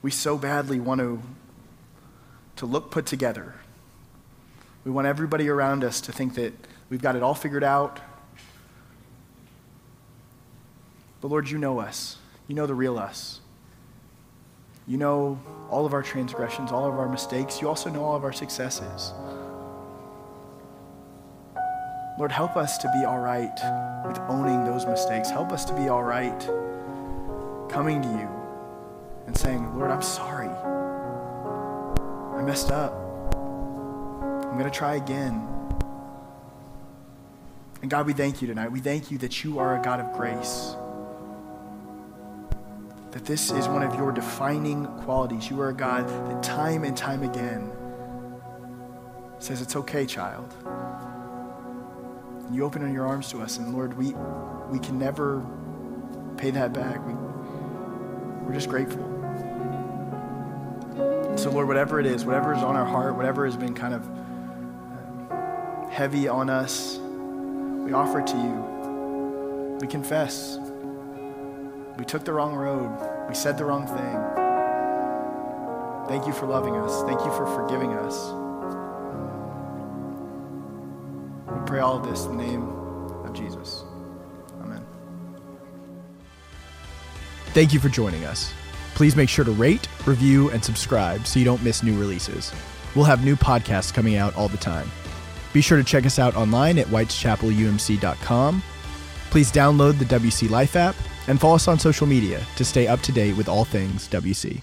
We 0.00 0.10
so 0.10 0.38
badly 0.38 0.80
want 0.80 1.00
to, 1.00 1.20
to 2.56 2.64
look 2.64 2.90
put 2.90 3.04
together. 3.04 3.54
We 4.86 4.90
want 4.90 5.06
everybody 5.06 5.50
around 5.50 5.84
us 5.84 6.00
to 6.00 6.12
think 6.12 6.34
that 6.36 6.54
we've 6.88 7.02
got 7.02 7.16
it 7.16 7.22
all 7.22 7.34
figured 7.34 7.62
out. 7.62 8.00
But 11.20 11.28
Lord, 11.28 11.50
you 11.50 11.58
know 11.58 11.80
us. 11.80 12.16
You 12.48 12.54
know 12.54 12.66
the 12.66 12.74
real 12.74 12.98
us. 12.98 13.41
You 14.86 14.96
know 14.98 15.40
all 15.70 15.86
of 15.86 15.94
our 15.94 16.02
transgressions, 16.02 16.72
all 16.72 16.86
of 16.86 16.94
our 16.98 17.08
mistakes. 17.08 17.60
You 17.60 17.68
also 17.68 17.88
know 17.88 18.04
all 18.04 18.16
of 18.16 18.24
our 18.24 18.32
successes. 18.32 19.12
Lord, 22.18 22.32
help 22.32 22.56
us 22.56 22.78
to 22.78 22.90
be 22.92 23.04
all 23.04 23.20
right 23.20 23.58
with 24.06 24.18
owning 24.28 24.64
those 24.64 24.84
mistakes. 24.84 25.30
Help 25.30 25.50
us 25.50 25.64
to 25.66 25.74
be 25.74 25.88
all 25.88 26.02
right 26.02 26.38
coming 27.70 28.02
to 28.02 28.08
you 28.08 28.28
and 29.26 29.36
saying, 29.36 29.78
Lord, 29.78 29.90
I'm 29.90 30.02
sorry. 30.02 30.48
I 30.48 32.42
messed 32.42 32.70
up. 32.70 32.92
I'm 33.34 34.58
going 34.58 34.64
to 34.64 34.70
try 34.70 34.96
again. 34.96 35.48
And 37.80 37.90
God, 37.90 38.06
we 38.06 38.12
thank 38.12 38.42
you 38.42 38.48
tonight. 38.48 38.70
We 38.70 38.80
thank 38.80 39.10
you 39.10 39.18
that 39.18 39.42
you 39.42 39.58
are 39.58 39.78
a 39.78 39.82
God 39.82 40.00
of 40.00 40.12
grace 40.12 40.76
that 43.22 43.30
this 43.30 43.52
is 43.52 43.68
one 43.68 43.82
of 43.84 43.94
your 43.94 44.10
defining 44.10 44.86
qualities. 45.02 45.48
You 45.48 45.60
are 45.60 45.68
a 45.68 45.74
God 45.74 46.08
that 46.08 46.42
time 46.42 46.82
and 46.82 46.96
time 46.96 47.22
again 47.22 47.70
says, 49.38 49.60
It's 49.60 49.76
okay, 49.76 50.06
child. 50.06 50.52
And 52.46 52.54
you 52.54 52.64
open 52.64 52.92
your 52.92 53.06
arms 53.06 53.28
to 53.30 53.40
us, 53.40 53.58
and 53.58 53.72
Lord, 53.72 53.96
we, 53.96 54.12
we 54.70 54.78
can 54.78 54.98
never 54.98 55.44
pay 56.36 56.50
that 56.50 56.72
back. 56.72 57.04
We, 57.06 57.12
we're 57.14 58.54
just 58.54 58.68
grateful. 58.68 59.08
So, 61.36 61.50
Lord, 61.50 61.66
whatever 61.66 61.98
it 62.00 62.06
is, 62.06 62.24
whatever 62.24 62.54
is 62.54 62.62
on 62.62 62.76
our 62.76 62.84
heart, 62.84 63.14
whatever 63.16 63.46
has 63.46 63.56
been 63.56 63.74
kind 63.74 63.94
of 63.94 65.30
uh, 65.30 65.88
heavy 65.88 66.28
on 66.28 66.50
us, 66.50 66.98
we 66.98 67.92
offer 67.92 68.20
it 68.20 68.26
to 68.28 68.36
you. 68.36 69.78
We 69.80 69.86
confess. 69.86 70.58
We 71.96 72.04
took 72.04 72.24
the 72.24 72.32
wrong 72.32 72.54
road. 72.54 72.90
We 73.28 73.34
said 73.34 73.58
the 73.58 73.64
wrong 73.64 73.86
thing. 73.86 74.42
Thank 76.08 76.26
you 76.26 76.32
for 76.32 76.46
loving 76.46 76.76
us. 76.76 77.02
Thank 77.02 77.20
you 77.20 77.30
for 77.32 77.46
forgiving 77.46 77.92
us. 77.92 78.32
We 81.48 81.66
pray 81.66 81.80
all 81.80 81.98
of 81.98 82.04
this 82.04 82.24
in 82.24 82.36
the 82.36 82.44
name 82.44 82.62
of 83.24 83.32
Jesus. 83.34 83.84
Amen. 84.62 84.84
Thank 87.48 87.72
you 87.72 87.80
for 87.80 87.88
joining 87.88 88.24
us. 88.24 88.52
Please 88.94 89.14
make 89.14 89.28
sure 89.28 89.44
to 89.44 89.52
rate, 89.52 89.88
review, 90.06 90.50
and 90.50 90.64
subscribe 90.64 91.26
so 91.26 91.38
you 91.38 91.44
don't 91.44 91.62
miss 91.62 91.82
new 91.82 91.98
releases. 91.98 92.52
We'll 92.94 93.04
have 93.04 93.24
new 93.24 93.36
podcasts 93.36 93.92
coming 93.92 94.16
out 94.16 94.34
all 94.34 94.48
the 94.48 94.58
time. 94.58 94.90
Be 95.52 95.60
sure 95.60 95.78
to 95.78 95.84
check 95.84 96.06
us 96.06 96.18
out 96.18 96.36
online 96.36 96.78
at 96.78 96.86
whiteschapelumc.com. 96.86 98.62
Please 99.30 99.52
download 99.52 99.98
the 99.98 100.04
WC 100.04 100.50
Life 100.50 100.76
app 100.76 100.94
and 101.28 101.40
follow 101.40 101.54
us 101.54 101.68
on 101.68 101.78
social 101.78 102.06
media 102.06 102.44
to 102.56 102.64
stay 102.64 102.86
up 102.86 103.00
to 103.02 103.12
date 103.12 103.36
with 103.36 103.48
all 103.48 103.64
things 103.64 104.08
WC. 104.08 104.60